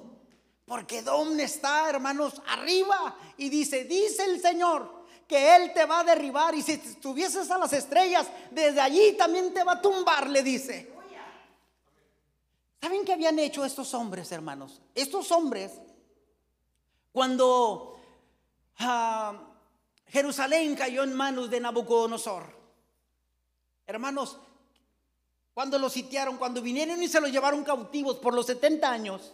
porque 0.63 0.99
Edom 0.99 1.37
está, 1.41 1.89
hermanos, 1.89 2.41
arriba 2.47 3.17
y 3.35 3.49
dice, 3.49 3.83
dice 3.83 4.23
el 4.23 4.39
Señor 4.39 5.01
que 5.27 5.57
Él 5.57 5.73
te 5.73 5.85
va 5.85 5.99
a 5.99 6.03
derribar 6.05 6.55
y 6.55 6.61
si 6.61 6.73
estuvieses 6.73 7.51
a 7.51 7.57
las 7.57 7.73
estrellas, 7.73 8.27
desde 8.49 8.79
allí 8.79 9.11
también 9.17 9.53
te 9.53 9.65
va 9.65 9.73
a 9.73 9.81
tumbar, 9.81 10.29
le 10.29 10.41
dice. 10.41 10.89
¿Saben 12.79 13.03
qué 13.03 13.11
habían 13.11 13.37
hecho 13.39 13.65
estos 13.65 13.93
hombres, 13.93 14.31
hermanos? 14.31 14.81
Estos 14.95 15.31
hombres 15.31 15.73
cuando 17.11 17.99
ah, 18.79 19.53
Jerusalén 20.07 20.75
cayó 20.75 21.03
en 21.03 21.13
manos 21.13 21.49
de 21.49 21.59
Nabucodonosor, 21.59 22.43
hermanos, 23.85 24.37
cuando 25.53 25.77
lo 25.77 25.89
sitiaron, 25.89 26.37
cuando 26.37 26.61
vinieron 26.61 27.01
y 27.03 27.07
se 27.07 27.19
lo 27.19 27.27
llevaron 27.27 27.63
cautivos 27.63 28.17
por 28.17 28.33
los 28.33 28.45
70 28.45 28.89
años, 28.89 29.33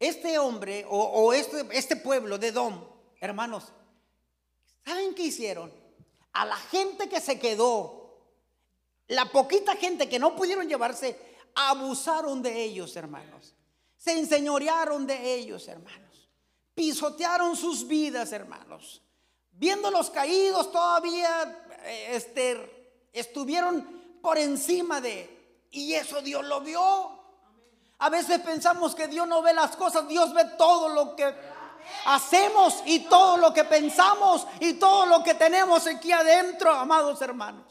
este 0.00 0.38
hombre 0.38 0.84
o, 0.88 1.32
este, 1.32 1.66
este 1.72 1.96
pueblo 1.96 2.38
de 2.38 2.52
Dom, 2.52 2.84
hermanos, 3.20 3.72
¿saben 4.84 5.14
qué 5.14 5.24
hicieron? 5.24 5.72
A 6.32 6.44
la 6.44 6.56
gente 6.56 7.08
que 7.08 7.20
se 7.20 7.38
quedó, 7.38 8.16
la 9.08 9.30
poquita 9.30 9.76
gente 9.76 10.08
que 10.08 10.18
no 10.18 10.36
pudieron 10.36 10.68
llevarse, 10.68 11.18
abusaron 11.54 12.42
de 12.42 12.62
ellos, 12.62 12.94
hermanos. 12.96 13.54
Se 13.96 14.16
enseñorearon 14.16 15.06
de 15.06 15.34
ellos, 15.34 15.66
hermanos 15.66 16.07
pisotearon 16.78 17.56
sus 17.56 17.88
vidas, 17.88 18.30
hermanos. 18.30 19.02
Viéndolos 19.50 20.10
caídos 20.10 20.70
todavía 20.70 21.66
eh, 21.82 22.10
este, 22.12 23.08
estuvieron 23.12 24.20
por 24.22 24.38
encima 24.38 25.00
de, 25.00 25.66
y 25.72 25.94
eso 25.94 26.22
Dios 26.22 26.44
lo 26.44 26.60
vio. 26.60 27.18
A 27.98 28.08
veces 28.10 28.38
pensamos 28.42 28.94
que 28.94 29.08
Dios 29.08 29.26
no 29.26 29.42
ve 29.42 29.52
las 29.54 29.74
cosas, 29.74 30.06
Dios 30.06 30.32
ve 30.32 30.44
todo 30.56 30.88
lo 30.90 31.16
que 31.16 31.34
hacemos 32.04 32.80
y 32.86 33.00
todo 33.00 33.38
lo 33.38 33.52
que 33.52 33.64
pensamos 33.64 34.46
y 34.60 34.74
todo 34.74 35.04
lo 35.06 35.24
que 35.24 35.34
tenemos 35.34 35.84
aquí 35.88 36.12
adentro, 36.12 36.70
amados 36.70 37.20
hermanos. 37.20 37.66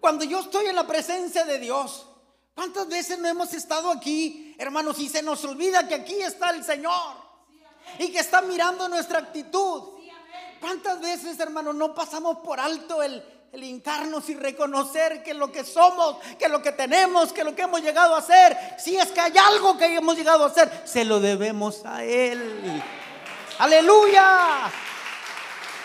Cuando 0.00 0.22
yo 0.22 0.40
estoy 0.40 0.66
en 0.66 0.76
la 0.76 0.86
presencia 0.86 1.46
de 1.46 1.58
Dios, 1.58 2.06
¿cuántas 2.54 2.86
veces 2.88 3.18
no 3.18 3.28
hemos 3.28 3.54
estado 3.54 3.90
aquí, 3.90 4.54
hermanos, 4.58 4.98
y 4.98 5.08
se 5.08 5.22
nos 5.22 5.42
olvida 5.46 5.88
que 5.88 5.94
aquí 5.94 6.20
está 6.20 6.50
el 6.50 6.62
Señor? 6.62 7.21
Y 7.98 8.10
que 8.10 8.18
está 8.18 8.42
mirando 8.42 8.88
nuestra 8.88 9.18
actitud. 9.18 9.82
¿Cuántas 10.60 11.00
veces, 11.00 11.38
hermano, 11.40 11.72
no 11.72 11.92
pasamos 11.92 12.38
por 12.38 12.60
alto 12.60 13.02
el, 13.02 13.22
el 13.50 13.64
hincarnos 13.64 14.28
y 14.30 14.34
reconocer 14.34 15.22
que 15.22 15.34
lo 15.34 15.50
que 15.50 15.64
somos, 15.64 16.16
que 16.38 16.48
lo 16.48 16.62
que 16.62 16.72
tenemos, 16.72 17.32
que 17.32 17.44
lo 17.44 17.54
que 17.54 17.62
hemos 17.62 17.82
llegado 17.82 18.14
a 18.14 18.18
hacer, 18.18 18.56
si 18.78 18.96
es 18.96 19.08
que 19.08 19.20
hay 19.20 19.36
algo 19.36 19.76
que 19.76 19.94
hemos 19.94 20.16
llegado 20.16 20.44
a 20.44 20.46
hacer, 20.46 20.82
se 20.84 21.04
lo 21.04 21.20
debemos 21.20 21.84
a 21.84 22.04
Él. 22.04 22.82
Aleluya. 23.58 24.70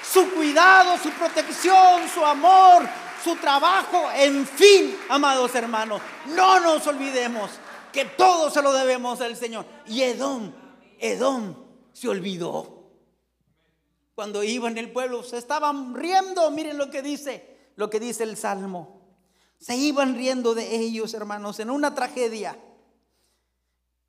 Su 0.10 0.32
cuidado, 0.32 0.98
su 0.98 1.10
protección, 1.10 2.08
su 2.08 2.24
amor, 2.24 2.88
su 3.22 3.36
trabajo, 3.36 4.10
en 4.14 4.48
fin, 4.48 4.98
amados 5.10 5.54
hermanos, 5.56 6.02
no 6.28 6.60
nos 6.62 6.88
olvidemos 6.88 7.52
que 7.92 8.06
todo 8.06 8.50
se 8.50 8.62
lo 8.62 8.72
debemos 8.72 9.20
al 9.20 9.36
Señor. 9.36 9.66
Y 9.86 10.04
Edom, 10.04 10.54
Edom 11.00 11.67
se 11.98 12.08
olvidó. 12.08 12.92
Cuando 14.14 14.44
iba 14.44 14.70
en 14.70 14.78
el 14.78 14.92
pueblo 14.92 15.24
se 15.24 15.40
estaban 15.40 15.96
riendo, 15.96 16.52
miren 16.52 16.78
lo 16.78 16.92
que 16.92 17.02
dice, 17.02 17.72
lo 17.76 17.90
que 17.90 18.00
dice 18.00 18.24
el 18.24 18.38
Salmo. 18.38 19.02
Se 19.58 19.76
iban 19.76 20.14
riendo 20.16 20.54
de 20.54 20.76
ellos, 20.76 21.16
hermanos, 21.16 21.60
en 21.60 21.72
una 21.72 21.96
tragedia. 21.96 22.60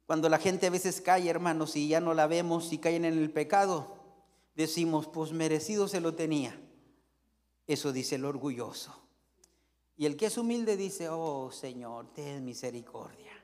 Cuando 0.05 0.29
la 0.29 0.39
gente 0.39 0.67
a 0.67 0.71
veces 0.71 1.01
cae, 1.01 1.31
hermanos, 1.31 1.77
y 1.77 1.89
ya 1.89 2.01
no 2.01 2.13
la 2.13 2.27
vemos 2.27 2.75
y 2.75 2.79
caen 2.79 3.07
en 3.07 3.17
el 3.17 3.31
pecado, 3.31 3.97
decimos, 4.55 5.07
pues 5.07 5.33
merecido 5.33 5.89
se 5.89 6.03
lo 6.03 6.15
tenía. 6.15 6.61
Eso 7.67 7.91
dice 7.91 8.17
el 8.17 8.27
orgulloso. 8.27 8.95
Y 9.97 10.05
el 10.05 10.19
que 10.19 10.27
es 10.27 10.37
humilde 10.37 10.77
dice, 10.77 11.09
oh 11.09 11.51
Señor, 11.51 12.13
ten 12.13 12.45
misericordia. 12.45 13.38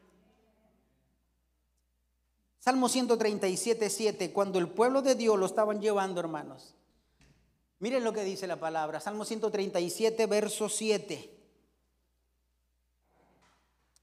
Salmo 2.65 2.89
137, 2.89 3.91
7, 3.91 4.33
cuando 4.33 4.59
el 4.59 4.69
pueblo 4.69 5.03
de 5.03 5.15
Dios 5.15 5.39
lo 5.39 5.45
estaban 5.45 5.83
llevando, 5.83 6.21
hermanos. 6.21 6.75
Miren 7.79 8.05
lo 8.05 8.15
que 8.15 8.25
dice 8.25 8.47
la 8.47 8.57
palabra. 8.57 9.01
Salmo 9.01 9.27
137, 9.27 10.25
verso 10.27 10.71
7. 10.71 11.31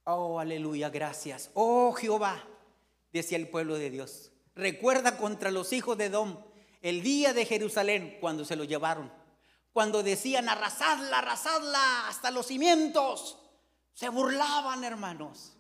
Oh, 0.04 0.39
aleluya, 0.39 0.89
gracias. 0.89 1.50
Oh, 1.56 1.91
Jehová, 1.93 2.43
decía 3.12 3.38
el 3.38 3.47
pueblo 3.47 3.76
de 3.76 3.89
Dios. 3.89 4.32
Recuerda 4.54 5.17
contra 5.17 5.50
los 5.50 5.74
hijos 5.74 5.97
de 5.97 6.06
Edom 6.06 6.38
el 6.82 7.02
día 7.02 7.34
de 7.34 7.45
Jerusalén 7.45 8.17
cuando 8.21 8.45
se 8.45 8.56
lo 8.56 8.63
llevaron 8.63 9.12
cuando 9.74 10.04
decían 10.04 10.50
arrasadla, 10.50 11.19
arrasadla 11.19 12.08
hasta 12.08 12.32
los 12.32 12.47
cimientos, 12.47 13.38
se 13.93 14.10
burlaban, 14.10 14.84
hermanos. 14.84 15.54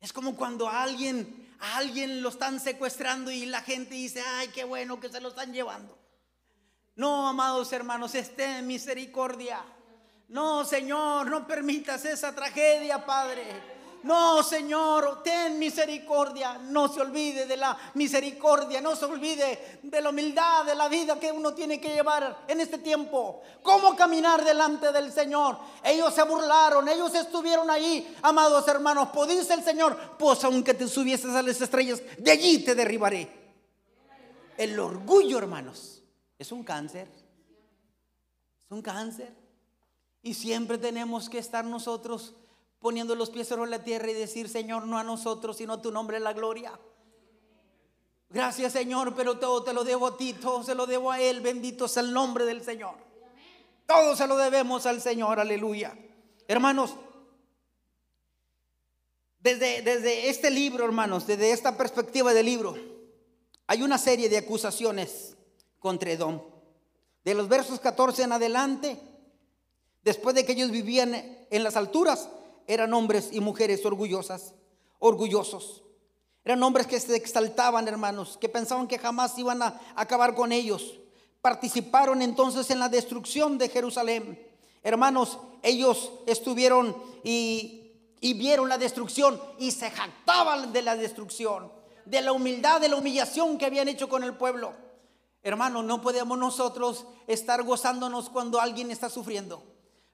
Es 0.00 0.12
como 0.12 0.34
cuando 0.34 0.68
alguien, 0.68 1.48
alguien 1.60 2.22
lo 2.22 2.30
están 2.30 2.60
secuestrando 2.60 3.30
y 3.30 3.46
la 3.46 3.62
gente 3.62 3.94
dice, 3.94 4.22
ay, 4.36 4.48
qué 4.48 4.64
bueno 4.64 4.98
que 4.98 5.08
se 5.08 5.20
lo 5.20 5.28
están 5.28 5.52
llevando. 5.52 5.98
No, 6.96 7.28
amados 7.28 7.72
hermanos, 7.72 8.14
esté 8.14 8.58
en 8.58 8.66
misericordia. 8.66 9.62
No, 10.28 10.64
Señor, 10.64 11.26
no 11.28 11.46
permitas 11.46 12.04
esa 12.04 12.34
tragedia, 12.34 13.04
Padre. 13.04 13.79
No, 14.02 14.42
Señor, 14.42 15.22
ten 15.22 15.58
misericordia. 15.58 16.58
No 16.58 16.88
se 16.88 17.00
olvide 17.00 17.46
de 17.46 17.56
la 17.56 17.76
misericordia. 17.94 18.80
No 18.80 18.96
se 18.96 19.04
olvide 19.04 19.80
de 19.82 20.00
la 20.00 20.10
humildad, 20.10 20.64
de 20.64 20.74
la 20.74 20.88
vida 20.88 21.20
que 21.20 21.30
uno 21.30 21.52
tiene 21.52 21.80
que 21.80 21.92
llevar 21.92 22.44
en 22.48 22.60
este 22.60 22.78
tiempo. 22.78 23.42
¿Cómo 23.62 23.94
caminar 23.94 24.44
delante 24.44 24.90
del 24.92 25.12
Señor? 25.12 25.58
Ellos 25.84 26.14
se 26.14 26.22
burlaron, 26.22 26.88
ellos 26.88 27.14
estuvieron 27.14 27.68
ahí, 27.70 28.16
amados 28.22 28.66
hermanos. 28.68 29.08
Pues 29.12 29.50
el 29.50 29.62
Señor, 29.62 29.96
pues 30.18 30.42
aunque 30.44 30.74
te 30.74 30.88
subieses 30.88 31.34
a 31.34 31.42
las 31.42 31.60
estrellas, 31.60 32.02
de 32.18 32.30
allí 32.30 32.64
te 32.64 32.74
derribaré. 32.74 33.40
El 34.56 34.78
orgullo, 34.78 35.38
hermanos, 35.38 36.02
es 36.38 36.52
un 36.52 36.62
cáncer. 36.62 37.08
Es 38.64 38.70
un 38.70 38.82
cáncer. 38.82 39.32
Y 40.22 40.34
siempre 40.34 40.78
tenemos 40.78 41.30
que 41.30 41.38
estar 41.38 41.64
nosotros 41.64 42.34
poniendo 42.80 43.14
los 43.14 43.30
pies 43.30 43.46
sobre 43.46 43.70
la 43.70 43.84
tierra 43.84 44.10
y 44.10 44.14
decir, 44.14 44.48
Señor, 44.48 44.86
no 44.86 44.98
a 44.98 45.04
nosotros, 45.04 45.58
sino 45.58 45.80
tu 45.80 45.92
nombre 45.92 46.18
la 46.18 46.32
gloria. 46.32 46.78
Gracias, 48.30 48.72
Señor, 48.72 49.14
pero 49.14 49.38
todo 49.38 49.62
te 49.64 49.72
lo 49.72 49.84
debo 49.84 50.08
a 50.08 50.16
ti, 50.16 50.32
todo 50.32 50.62
se 50.62 50.74
lo 50.74 50.86
debo 50.86 51.10
a 51.10 51.20
Él. 51.20 51.40
Bendito 51.40 51.88
sea 51.88 52.02
el 52.02 52.12
nombre 52.12 52.44
del 52.46 52.62
Señor. 52.64 52.94
Todo 53.86 54.16
se 54.16 54.26
lo 54.26 54.36
debemos 54.36 54.86
al 54.86 55.00
Señor, 55.00 55.40
aleluya. 55.40 55.96
Hermanos, 56.46 56.94
desde, 59.40 59.82
desde 59.82 60.28
este 60.28 60.50
libro, 60.50 60.84
hermanos, 60.84 61.26
desde 61.26 61.50
esta 61.50 61.76
perspectiva 61.76 62.32
del 62.32 62.46
libro, 62.46 62.76
hay 63.66 63.82
una 63.82 63.98
serie 63.98 64.28
de 64.28 64.38
acusaciones 64.38 65.36
contra 65.78 66.12
Edom. 66.12 66.40
De 67.24 67.34
los 67.34 67.48
versos 67.48 67.80
14 67.80 68.22
en 68.22 68.32
adelante, 68.32 69.00
después 70.02 70.34
de 70.34 70.46
que 70.46 70.52
ellos 70.52 70.70
vivían 70.70 71.14
en 71.50 71.64
las 71.64 71.76
alturas, 71.76 72.28
eran 72.72 72.94
hombres 72.94 73.30
y 73.32 73.40
mujeres 73.40 73.84
orgullosas, 73.84 74.54
orgullosos. 75.00 75.82
Eran 76.44 76.62
hombres 76.62 76.86
que 76.86 77.00
se 77.00 77.16
exaltaban, 77.16 77.88
hermanos, 77.88 78.38
que 78.40 78.48
pensaban 78.48 78.86
que 78.86 78.96
jamás 78.96 79.36
iban 79.38 79.60
a 79.60 79.80
acabar 79.96 80.36
con 80.36 80.52
ellos. 80.52 81.00
Participaron 81.42 82.22
entonces 82.22 82.70
en 82.70 82.78
la 82.78 82.88
destrucción 82.88 83.58
de 83.58 83.68
Jerusalén. 83.68 84.40
Hermanos, 84.84 85.38
ellos 85.64 86.12
estuvieron 86.26 86.96
y, 87.24 87.90
y 88.20 88.34
vieron 88.34 88.68
la 88.68 88.78
destrucción 88.78 89.40
y 89.58 89.72
se 89.72 89.90
jactaban 89.90 90.72
de 90.72 90.82
la 90.82 90.94
destrucción, 90.94 91.72
de 92.04 92.22
la 92.22 92.30
humildad, 92.30 92.80
de 92.80 92.88
la 92.88 92.96
humillación 92.96 93.58
que 93.58 93.66
habían 93.66 93.88
hecho 93.88 94.08
con 94.08 94.22
el 94.22 94.36
pueblo. 94.36 94.74
Hermanos, 95.42 95.84
no 95.84 96.00
podemos 96.00 96.38
nosotros 96.38 97.04
estar 97.26 97.64
gozándonos 97.64 98.30
cuando 98.30 98.60
alguien 98.60 98.92
está 98.92 99.10
sufriendo. 99.10 99.69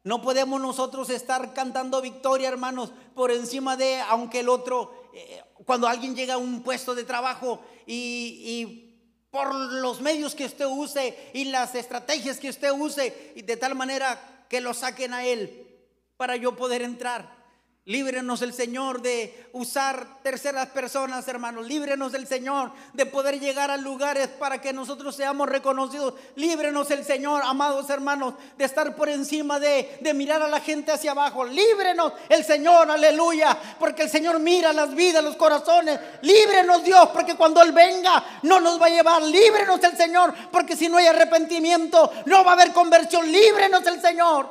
No 0.06 0.22
podemos 0.22 0.60
nosotros 0.60 1.10
estar 1.10 1.52
cantando 1.52 2.00
victoria, 2.00 2.46
hermanos, 2.46 2.92
por 3.12 3.32
encima 3.32 3.76
de, 3.76 3.98
aunque 4.02 4.38
el 4.38 4.48
otro, 4.48 5.10
eh, 5.12 5.42
cuando 5.64 5.88
alguien 5.88 6.14
llega 6.14 6.34
a 6.34 6.38
un 6.38 6.62
puesto 6.62 6.94
de 6.94 7.02
trabajo 7.02 7.60
y, 7.86 8.40
y, 8.44 9.26
por 9.32 9.52
los 9.52 10.00
medios 10.00 10.36
que 10.36 10.44
usted 10.44 10.66
use 10.66 11.32
y 11.34 11.46
las 11.46 11.74
estrategias 11.74 12.38
que 12.38 12.50
usted 12.50 12.70
use, 12.70 13.32
y 13.34 13.42
de 13.42 13.56
tal 13.56 13.74
manera 13.74 14.46
que 14.48 14.60
lo 14.60 14.74
saquen 14.74 15.12
a 15.12 15.26
él 15.26 15.76
para 16.16 16.36
yo 16.36 16.54
poder 16.54 16.82
entrar. 16.82 17.35
Líbrenos 17.88 18.42
el 18.42 18.52
Señor 18.52 19.00
de 19.00 19.46
usar 19.52 20.20
terceras 20.24 20.66
personas, 20.70 21.28
hermanos. 21.28 21.68
Líbrenos 21.68 22.14
el 22.14 22.26
Señor 22.26 22.72
de 22.92 23.06
poder 23.06 23.38
llegar 23.38 23.70
a 23.70 23.76
lugares 23.76 24.26
para 24.26 24.60
que 24.60 24.72
nosotros 24.72 25.14
seamos 25.14 25.48
reconocidos. 25.48 26.14
Líbrenos 26.34 26.90
el 26.90 27.04
Señor, 27.04 27.42
amados 27.44 27.88
hermanos, 27.88 28.34
de 28.58 28.64
estar 28.64 28.96
por 28.96 29.08
encima 29.08 29.60
de, 29.60 29.98
de 30.00 30.14
mirar 30.14 30.42
a 30.42 30.48
la 30.48 30.58
gente 30.58 30.90
hacia 30.90 31.12
abajo. 31.12 31.44
Líbrenos 31.44 32.12
el 32.28 32.44
Señor, 32.44 32.90
aleluya, 32.90 33.56
porque 33.78 34.02
el 34.02 34.10
Señor 34.10 34.40
mira 34.40 34.72
las 34.72 34.92
vidas, 34.92 35.22
los 35.22 35.36
corazones. 35.36 36.00
Líbrenos 36.22 36.82
Dios, 36.82 37.10
porque 37.12 37.36
cuando 37.36 37.62
Él 37.62 37.70
venga 37.70 38.40
no 38.42 38.58
nos 38.58 38.82
va 38.82 38.86
a 38.86 38.90
llevar. 38.90 39.22
Líbrenos 39.22 39.80
el 39.84 39.96
Señor, 39.96 40.34
porque 40.50 40.74
si 40.74 40.88
no 40.88 40.98
hay 40.98 41.06
arrepentimiento 41.06 42.12
no 42.24 42.42
va 42.42 42.50
a 42.50 42.54
haber 42.54 42.72
conversión. 42.72 43.30
Líbrenos 43.30 43.86
el 43.86 44.00
Señor. 44.00 44.50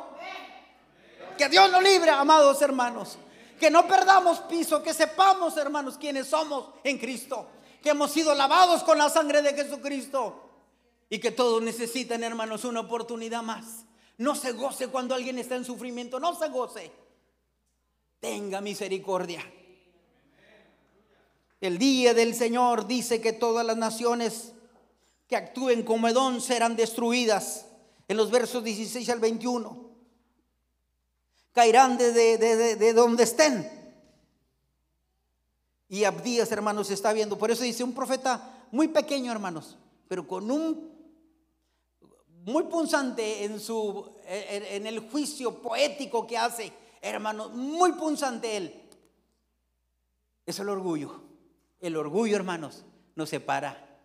Que 1.37 1.49
Dios 1.49 1.69
nos 1.69 1.83
libre, 1.83 2.11
amados 2.11 2.61
hermanos. 2.61 3.17
Que 3.59 3.69
no 3.69 3.87
perdamos 3.87 4.39
piso, 4.41 4.83
que 4.83 4.93
sepamos, 4.93 5.55
hermanos, 5.57 5.97
quiénes 5.97 6.27
somos 6.27 6.69
en 6.83 6.97
Cristo. 6.97 7.47
Que 7.81 7.91
hemos 7.91 8.11
sido 8.11 8.33
lavados 8.35 8.83
con 8.83 8.97
la 8.97 9.09
sangre 9.09 9.41
de 9.41 9.53
Jesucristo. 9.53 10.41
Y 11.09 11.19
que 11.19 11.31
todos 11.31 11.61
necesitan, 11.61 12.23
hermanos, 12.23 12.65
una 12.65 12.81
oportunidad 12.81 13.43
más. 13.43 13.85
No 14.17 14.35
se 14.35 14.51
goce 14.53 14.87
cuando 14.87 15.15
alguien 15.15 15.39
está 15.39 15.55
en 15.55 15.65
sufrimiento. 15.65 16.19
No 16.19 16.35
se 16.35 16.49
goce. 16.49 16.91
Tenga 18.19 18.59
misericordia. 18.61 19.41
El 21.61 21.77
día 21.77 22.13
del 22.13 22.35
Señor 22.35 22.87
dice 22.87 23.21
que 23.21 23.33
todas 23.33 23.65
las 23.65 23.77
naciones 23.77 24.53
que 25.27 25.35
actúen 25.35 25.83
como 25.83 26.07
Edón 26.07 26.41
serán 26.41 26.75
destruidas. 26.75 27.67
En 28.07 28.17
los 28.17 28.29
versos 28.29 28.63
16 28.63 29.09
al 29.09 29.19
21 29.19 29.84
caerán 31.55 31.97
de, 31.97 32.11
de, 32.11 32.93
donde 32.93 33.23
estén. 33.23 33.71
Y 35.87 36.03
Abdías, 36.03 36.51
hermanos, 36.51 36.91
está 36.91 37.13
viendo. 37.13 37.37
Por 37.37 37.49
eso 37.49 37.63
dice 37.63 37.83
un 37.83 37.93
profeta 37.93 38.67
muy 38.71 38.89
pequeño, 38.89 39.31
hermanos, 39.31 39.77
pero 40.09 40.27
con 40.27 40.51
un 40.51 40.93
muy 42.43 42.63
punzante 42.63 43.45
en 43.45 43.59
su 43.59 44.11
en, 44.27 44.85
el 44.85 44.99
juicio 44.99 45.61
poético 45.61 46.27
que 46.27 46.37
hace, 46.37 46.73
hermanos, 47.01 47.53
muy 47.53 47.93
punzante 47.93 48.57
él. 48.57 48.81
Es 50.45 50.59
el 50.59 50.67
orgullo. 50.67 51.21
El 51.79 51.95
orgullo, 51.95 52.35
hermanos, 52.35 52.83
nos 53.15 53.29
separa, 53.29 54.01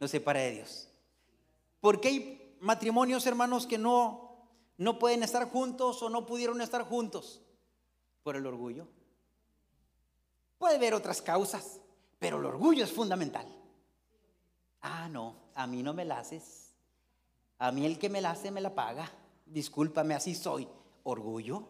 nos 0.00 0.10
separa 0.10 0.40
de 0.40 0.52
Dios. 0.52 0.88
Porque 1.80 2.08
hay 2.08 2.56
matrimonios, 2.60 3.26
hermanos, 3.26 3.66
que 3.66 3.76
no 3.76 4.25
no 4.78 4.98
pueden 4.98 5.22
estar 5.22 5.50
juntos 5.50 6.02
o 6.02 6.10
no 6.10 6.26
pudieron 6.26 6.60
estar 6.60 6.82
juntos 6.84 7.42
por 8.22 8.36
el 8.36 8.46
orgullo. 8.46 8.86
Puede 10.58 10.76
haber 10.76 10.94
otras 10.94 11.22
causas, 11.22 11.80
pero 12.18 12.38
el 12.38 12.46
orgullo 12.46 12.84
es 12.84 12.92
fundamental. 12.92 13.46
Ah, 14.82 15.08
no, 15.08 15.36
a 15.54 15.66
mí 15.66 15.82
no 15.82 15.94
me 15.94 16.04
la 16.04 16.18
haces. 16.18 16.74
A 17.58 17.72
mí 17.72 17.86
el 17.86 17.98
que 17.98 18.08
me 18.08 18.20
la 18.20 18.32
hace 18.32 18.50
me 18.50 18.60
la 18.60 18.74
paga. 18.74 19.10
Discúlpame, 19.46 20.14
así 20.14 20.34
soy. 20.34 20.68
Orgullo. 21.04 21.66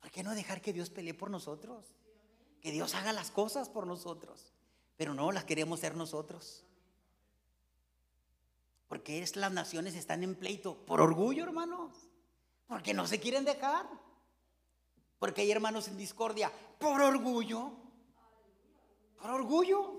¿Por 0.00 0.10
qué 0.10 0.22
no 0.22 0.34
dejar 0.34 0.60
que 0.60 0.72
Dios 0.72 0.90
pelee 0.90 1.14
por 1.14 1.30
nosotros? 1.30 1.84
Que 2.60 2.70
Dios 2.70 2.94
haga 2.94 3.12
las 3.12 3.30
cosas 3.30 3.68
por 3.68 3.86
nosotros. 3.86 4.52
Pero 4.96 5.14
no 5.14 5.32
las 5.32 5.44
queremos 5.44 5.80
ser 5.80 5.96
nosotros. 5.96 6.64
Porque 8.88 9.22
es, 9.22 9.36
las 9.36 9.52
naciones 9.52 9.94
están 9.94 10.22
en 10.22 10.34
pleito 10.34 10.84
por 10.86 11.00
orgullo, 11.00 11.44
hermanos. 11.44 11.94
Porque 12.66 12.94
no 12.94 13.06
se 13.06 13.20
quieren 13.20 13.44
dejar. 13.44 13.86
Porque 15.18 15.42
hay 15.42 15.50
hermanos 15.50 15.88
en 15.88 15.98
discordia 15.98 16.50
por 16.78 17.00
orgullo. 17.00 17.72
Por 19.20 19.30
orgullo. 19.30 19.94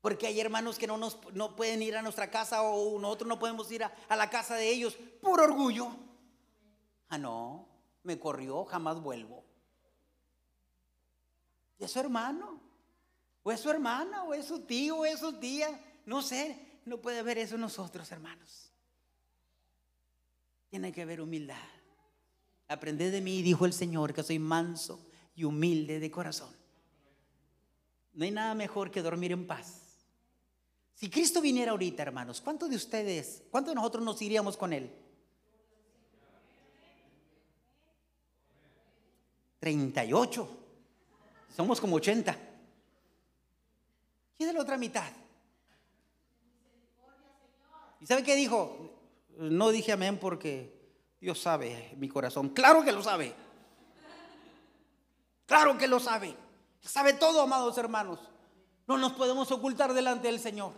Porque 0.00 0.28
hay 0.28 0.38
hermanos 0.40 0.78
que 0.78 0.86
no, 0.86 0.96
nos, 0.96 1.18
no 1.32 1.56
pueden 1.56 1.82
ir 1.82 1.96
a 1.96 2.02
nuestra 2.02 2.30
casa 2.30 2.62
o 2.62 2.98
nosotros 3.00 3.28
no 3.28 3.40
podemos 3.40 3.70
ir 3.72 3.82
a, 3.82 3.92
a 4.08 4.14
la 4.14 4.30
casa 4.30 4.54
de 4.54 4.68
ellos 4.68 4.96
por 5.20 5.40
orgullo. 5.40 5.90
Ah, 7.08 7.18
no, 7.18 7.68
me 8.04 8.18
corrió, 8.18 8.64
jamás 8.64 9.00
vuelvo. 9.00 9.44
Y 11.78 11.84
es 11.84 11.90
su 11.90 11.98
hermano, 11.98 12.60
o 13.42 13.50
es 13.50 13.60
su 13.60 13.70
hermana, 13.70 14.24
o 14.24 14.32
es 14.32 14.46
su 14.46 14.60
tío, 14.60 14.98
o 14.98 15.04
es 15.04 15.18
su 15.20 15.38
tía, 15.38 15.80
no 16.04 16.22
sé, 16.22 16.65
no 16.86 16.98
puede 16.98 17.18
haber 17.18 17.36
eso 17.36 17.58
nosotros, 17.58 18.10
hermanos. 18.12 18.72
Tiene 20.70 20.92
que 20.92 21.02
haber 21.02 21.20
humildad. 21.20 21.56
Aprended 22.68 23.12
de 23.12 23.20
mí, 23.20 23.42
dijo 23.42 23.66
el 23.66 23.72
Señor, 23.72 24.14
que 24.14 24.22
soy 24.22 24.38
manso 24.38 25.04
y 25.34 25.44
humilde 25.44 25.98
de 26.00 26.10
corazón. 26.10 26.54
No 28.14 28.24
hay 28.24 28.30
nada 28.30 28.54
mejor 28.54 28.90
que 28.90 29.02
dormir 29.02 29.32
en 29.32 29.46
paz. 29.46 29.82
Si 30.94 31.10
Cristo 31.10 31.40
viniera 31.40 31.72
ahorita, 31.72 32.04
hermanos, 32.04 32.40
¿cuántos 32.40 32.70
de 32.70 32.76
ustedes, 32.76 33.42
cuántos 33.50 33.72
de 33.72 33.74
nosotros 33.74 34.04
nos 34.04 34.22
iríamos 34.22 34.56
con 34.56 34.72
Él? 34.72 34.90
38. 39.58 40.48
Somos 41.54 41.80
como 41.80 41.96
80. 41.96 42.38
¿Y 44.38 44.44
de 44.44 44.52
la 44.52 44.60
otra 44.60 44.78
mitad? 44.78 45.12
¿Y 48.00 48.06
sabe 48.06 48.22
qué 48.22 48.34
dijo? 48.34 48.90
No 49.38 49.70
dije 49.70 49.92
amén 49.92 50.18
porque 50.18 50.76
Dios 51.20 51.40
sabe 51.40 51.94
mi 51.96 52.08
corazón. 52.08 52.50
Claro 52.50 52.84
que 52.84 52.92
lo 52.92 53.02
sabe. 53.02 53.34
Claro 55.46 55.78
que 55.78 55.88
lo 55.88 56.00
sabe. 56.00 56.34
Sabe 56.80 57.14
todo, 57.14 57.40
amados 57.40 57.76
hermanos. 57.78 58.20
No 58.86 58.98
nos 58.98 59.12
podemos 59.12 59.50
ocultar 59.50 59.92
delante 59.94 60.28
del 60.28 60.40
Señor. 60.40 60.72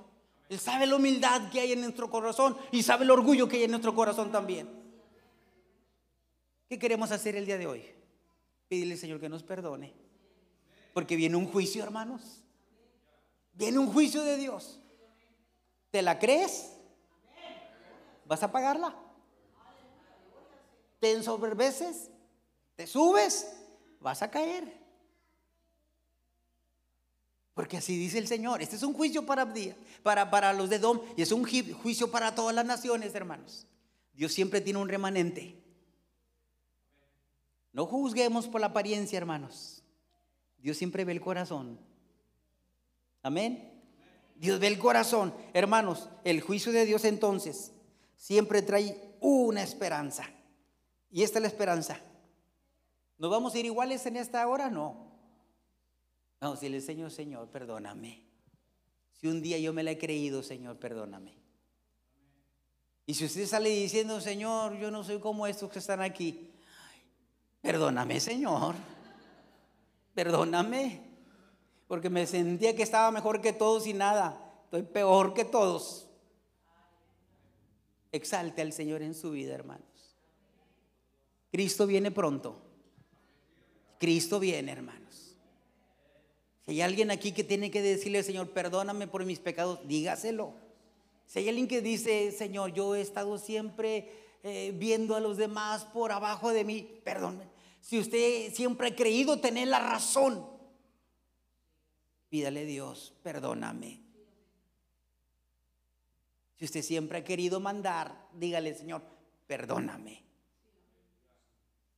Él 0.49 0.59
sabe 0.59 0.87
la 0.87 0.97
humildad 0.97 1.51
que 1.51 1.61
hay 1.61 1.73
en 1.73 1.83
nuestro 1.83 2.11
corazón 2.11 2.57
y 2.73 2.83
sabe 2.83 3.05
el 3.05 3.11
orgullo 3.11 3.49
que 3.49 3.59
hay 3.59 3.65
en 3.65 3.71
nuestro 3.71 3.95
corazón 3.95 4.33
también. 4.33 4.69
¿Qué 6.69 6.79
queremos 6.79 7.11
hacer 7.11 7.37
el 7.37 7.45
día 7.45 7.59
de 7.59 7.67
hoy? 7.67 7.85
Pedirle 8.69 8.95
al 8.95 8.99
Señor 8.99 9.21
que 9.21 9.29
nos 9.29 9.43
perdone. 9.43 9.95
Porque 10.95 11.17
viene 11.17 11.37
un 11.37 11.47
juicio, 11.47 11.83
hermanos. 11.83 12.43
Viene 13.53 13.79
un 13.79 13.93
juicio 13.93 14.23
de 14.23 14.37
Dios. 14.37 14.81
¿Te 15.91 16.03
la 16.03 16.19
crees? 16.19 16.78
¿Vas 18.29 18.43
a 18.43 18.53
pagarla? 18.53 18.95
¿Te 21.01 21.13
ensoberbeces? 21.13 22.11
¿Te 22.77 22.87
subes? 22.87 23.51
Vas 24.01 24.21
a 24.21 24.31
caer. 24.31 24.71
Porque 27.55 27.79
así 27.79 27.97
dice 27.97 28.19
el 28.19 28.29
Señor. 28.29 28.61
Este 28.61 28.77
es 28.77 28.83
un 28.83 28.93
juicio 28.93 29.25
para, 29.25 29.53
para, 30.03 30.31
para 30.31 30.53
los 30.53 30.69
de 30.69 30.79
Dom 30.79 31.01
y 31.17 31.23
es 31.23 31.33
un 31.33 31.43
juicio 31.43 32.11
para 32.11 32.35
todas 32.35 32.55
las 32.55 32.67
naciones, 32.67 33.15
hermanos. 33.15 33.67
Dios 34.13 34.35
siempre 34.35 34.61
tiene 34.61 34.79
un 34.79 34.91
remanente. 34.91 35.57
No 37.73 37.87
juzguemos 37.87 38.47
por 38.47 38.61
la 38.61 38.69
apariencia, 38.69 39.17
hermanos. 39.17 39.83
Dios 40.59 40.77
siempre 40.77 41.07
ve 41.07 41.13
el 41.13 41.21
corazón. 41.23 41.81
Amén. 43.23 43.73
Dios 44.37 44.61
ve 44.61 44.67
el 44.67 44.79
corazón. 44.79 45.35
Hermanos, 45.55 46.11
el 46.25 46.43
juicio 46.43 46.73
de 46.73 46.85
Dios 46.85 47.07
entonces 47.07 47.73
siempre 48.19 48.61
trae 48.61 49.17
una 49.21 49.63
esperanza. 49.63 50.29
Y 51.11 51.23
esta 51.23 51.39
es 51.39 51.43
la 51.43 51.49
esperanza. 51.49 51.99
¿Nos 53.17 53.31
vamos 53.31 53.55
a 53.55 53.59
ir 53.59 53.65
iguales 53.65 54.05
en 54.05 54.17
esta 54.17 54.47
hora? 54.47 54.69
No. 54.69 55.09
Vamos 56.41 56.59
a 56.59 56.61
decirle, 56.61 56.81
Señor, 56.83 57.11
Señor, 57.11 57.49
perdóname. 57.49 58.27
Si 59.13 59.27
un 59.27 59.41
día 59.41 59.59
yo 59.59 59.73
me 59.73 59.83
la 59.83 59.93
he 59.93 59.99
creído, 59.99 60.43
Señor, 60.43 60.79
perdóname. 60.79 61.35
Y 63.07 63.15
si 63.15 63.25
usted 63.25 63.47
sale 63.47 63.71
diciendo, 63.71 64.21
Señor, 64.21 64.77
yo 64.77 64.91
no 64.91 65.03
soy 65.03 65.19
como 65.19 65.47
estos 65.47 65.71
que 65.71 65.79
están 65.79 66.03
aquí, 66.03 66.53
perdóname, 67.63 68.21
Señor. 68.21 68.75
Perdóname. 70.15 71.01
Porque 71.87 72.11
me 72.11 72.27
sentía 72.27 72.77
que 72.77 72.83
estaba 72.83 73.11
mejor 73.11 73.41
que 73.41 73.53
todos 73.53 73.87
y 73.87 73.95
nada. 73.95 74.61
Estoy 74.65 74.83
peor 74.83 75.33
que 75.33 75.45
todos. 75.45 76.08
Exalte 78.13 78.63
al 78.63 78.73
Señor 78.73 79.03
en 79.03 79.15
su 79.15 79.31
vida, 79.33 79.55
hermanos. 79.55 79.87
Cristo 81.51 81.87
viene 81.87 82.11
pronto. 82.11 82.63
Cristo 83.99 84.39
viene, 84.39 84.73
hermanos. 84.73 85.37
Si 86.65 86.73
hay 86.73 86.81
alguien 86.83 87.11
aquí 87.11 87.33
que 87.33 87.45
tiene 87.45 87.71
que 87.71 87.83
decirle, 87.83 88.23
Señor, 88.23 88.51
perdóname 88.51 89.07
por 89.07 89.25
mis 89.25 89.41
pecados, 89.41 89.81
dígaselo. 89.87 90.55
Si 91.27 91.41
hay 91.41 91.49
alguien 91.49 91.69
que 91.69 91.83
dice, 91.83 92.33
Señor, 92.33 92.73
yo 92.73 92.95
he 92.95 93.01
estado 93.01 93.39
siempre 93.39 94.11
eh, 94.43 94.73
viendo 94.77 95.17
a 95.17 95.21
los 95.21 95.37
demás 95.37 95.85
por 95.85 96.13
abajo 96.13 96.51
de 96.53 96.65
mí, 96.65 97.01
perdónme. 97.05 97.45
Si 97.81 97.99
usted 97.99 98.53
siempre 98.53 98.89
ha 98.89 98.97
creído 98.97 99.41
tener 99.41 99.69
la 99.69 99.81
razón, 99.81 100.47
pídale 102.29 102.65
Dios, 102.65 103.15
perdóname. 103.23 104.08
Si 106.59 106.65
usted 106.65 106.83
siempre 106.83 107.19
ha 107.19 107.25
querido 107.25 107.61
mandar, 107.61 108.27
dígale, 108.33 108.75
Señor, 108.75 109.03
perdóname. 109.47 110.25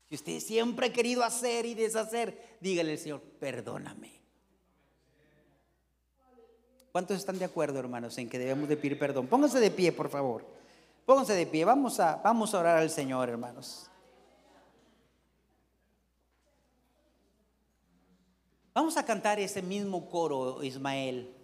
Si 0.07 0.17
usted 0.17 0.39
siempre 0.41 0.89
ha 0.89 0.93
querido 0.93 1.25
hacer 1.25 1.65
y 1.65 1.75
deshacer, 1.75 2.59
dígale, 2.61 2.99
Señor, 2.99 3.23
perdóname. 3.41 4.21
¿Cuántos 6.93 7.17
están 7.17 7.39
de 7.39 7.47
acuerdo, 7.47 7.79
hermanos, 7.79 8.19
en 8.19 8.29
que 8.29 8.39
debemos 8.39 8.69
de 8.69 8.77
pedir 8.77 8.99
perdón? 8.99 9.29
Pónganse 9.29 9.61
de 9.61 9.71
pie, 9.71 9.93
por 9.93 10.11
favor. 10.11 10.45
Pónganse 11.07 11.33
de 11.33 11.47
pie. 11.47 11.65
Vamos 11.65 11.99
a, 11.99 12.17
vamos 12.17 12.53
a 12.53 12.59
orar 12.59 12.79
al 12.79 12.91
Señor, 12.91 13.31
hermanos. 13.31 13.89
Vamos 18.75 18.97
a 18.97 19.05
cantar 19.07 19.41
ese 19.41 19.63
mismo 19.63 20.11
coro, 20.11 20.63
Ismael. 20.63 21.35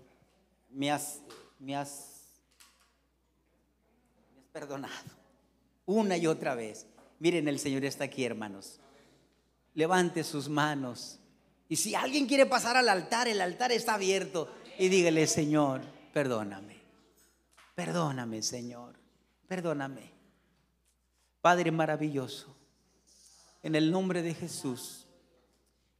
Me 0.68 0.90
has, 0.90 1.20
me 1.58 1.76
has 1.76 2.15
perdonado. 4.56 5.10
Una 5.84 6.16
y 6.16 6.26
otra 6.26 6.54
vez. 6.54 6.86
Miren, 7.18 7.46
el 7.46 7.58
Señor 7.58 7.84
está 7.84 8.04
aquí, 8.04 8.24
hermanos. 8.24 8.80
Levante 9.74 10.24
sus 10.24 10.48
manos. 10.48 11.18
Y 11.68 11.76
si 11.76 11.94
alguien 11.94 12.26
quiere 12.26 12.46
pasar 12.46 12.74
al 12.74 12.88
altar, 12.88 13.28
el 13.28 13.42
altar 13.42 13.70
está 13.70 13.94
abierto. 13.94 14.50
Y 14.78 14.88
dígale, 14.88 15.26
Señor, 15.26 15.82
perdóname. 16.14 16.74
Perdóname, 17.74 18.42
Señor. 18.42 18.94
Perdóname. 19.46 20.10
Padre 21.42 21.70
maravilloso, 21.70 22.56
en 23.62 23.74
el 23.74 23.90
nombre 23.90 24.22
de 24.22 24.32
Jesús, 24.32 25.06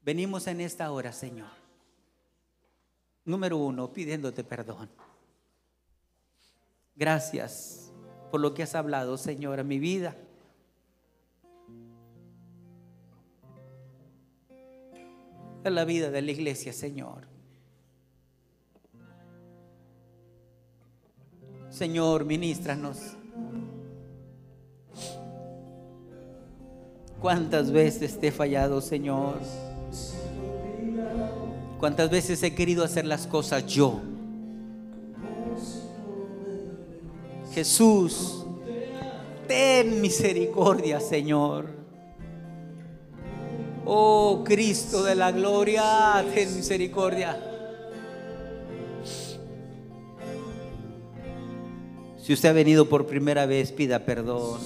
venimos 0.01 0.47
en 0.47 0.63
esta 0.63 0.91
hora, 0.91 1.13
Señor. 1.13 1.51
Número 3.27 3.59
uno, 3.59 3.93
pidiéndote 3.93 4.43
perdón. 4.45 4.89
Gracias 6.97 7.86
por 8.31 8.41
lo 8.41 8.55
que 8.55 8.63
has 8.63 8.75
hablado, 8.75 9.17
Señor, 9.17 9.61
a 9.61 9.65
mi 9.65 9.79
vida. 9.79 10.17
A 15.65 15.71
la 15.71 15.85
vida 15.85 16.11
de 16.11 16.23
la 16.23 16.31
iglesia, 16.31 16.73
Señor. 16.73 17.27
Señor, 21.71 22.25
ministranos. 22.25 23.17
¿Cuántas 27.21 27.71
veces 27.71 28.19
te 28.19 28.29
he 28.29 28.33
fallado, 28.33 28.81
Señor? 28.81 29.41
¿Cuántas 31.79 32.09
veces 32.11 32.43
he 32.43 32.55
querido 32.55 32.85
hacer 32.85 33.05
las 33.05 33.27
cosas 33.27 33.67
yo? 33.67 34.01
Jesús, 37.57 38.45
ten 39.49 40.03
misericordia, 40.03 41.01
Señor. 41.01 41.65
Oh 43.87 44.45
Cristo 44.45 45.03
de 45.03 45.15
la 45.15 45.33
gloria, 45.33 46.23
ten 46.35 46.55
misericordia. 46.55 47.41
Si 52.19 52.35
usted 52.35 52.51
ha 52.51 52.53
venido 52.53 52.91
por 52.91 53.07
primera 53.07 53.47
vez, 53.47 53.73
pida 53.73 54.01
perdón. 54.01 54.61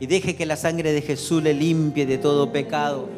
Y 0.00 0.08
deje 0.08 0.34
que 0.34 0.44
la 0.44 0.56
sangre 0.56 0.90
de 0.90 1.02
Jesús 1.02 1.40
le 1.40 1.54
limpie 1.54 2.04
de 2.04 2.18
todo 2.18 2.50
pecado. 2.50 3.08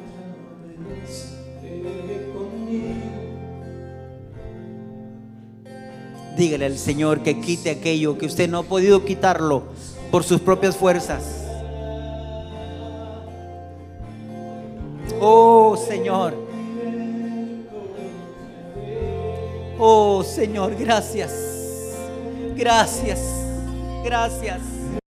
Dígale 6.39 6.67
al 6.67 6.79
Señor 6.79 7.25
que 7.25 7.41
quite 7.41 7.69
aquello 7.69 8.17
que 8.17 8.27
usted 8.27 8.49
no 8.49 8.59
ha 8.59 8.63
podido 8.63 9.05
quitarlo 9.05 9.65
por 10.13 10.23
sus 10.23 10.41
propias 10.41 10.77
fuerzas. 10.77 11.25
Oh 15.21 15.77
Señor. 15.77 16.35
Oh 19.81 20.23
Señor, 20.23 20.77
gracias. 20.77 21.33
Gracias. 22.55 23.21
Gracias. 24.05 24.78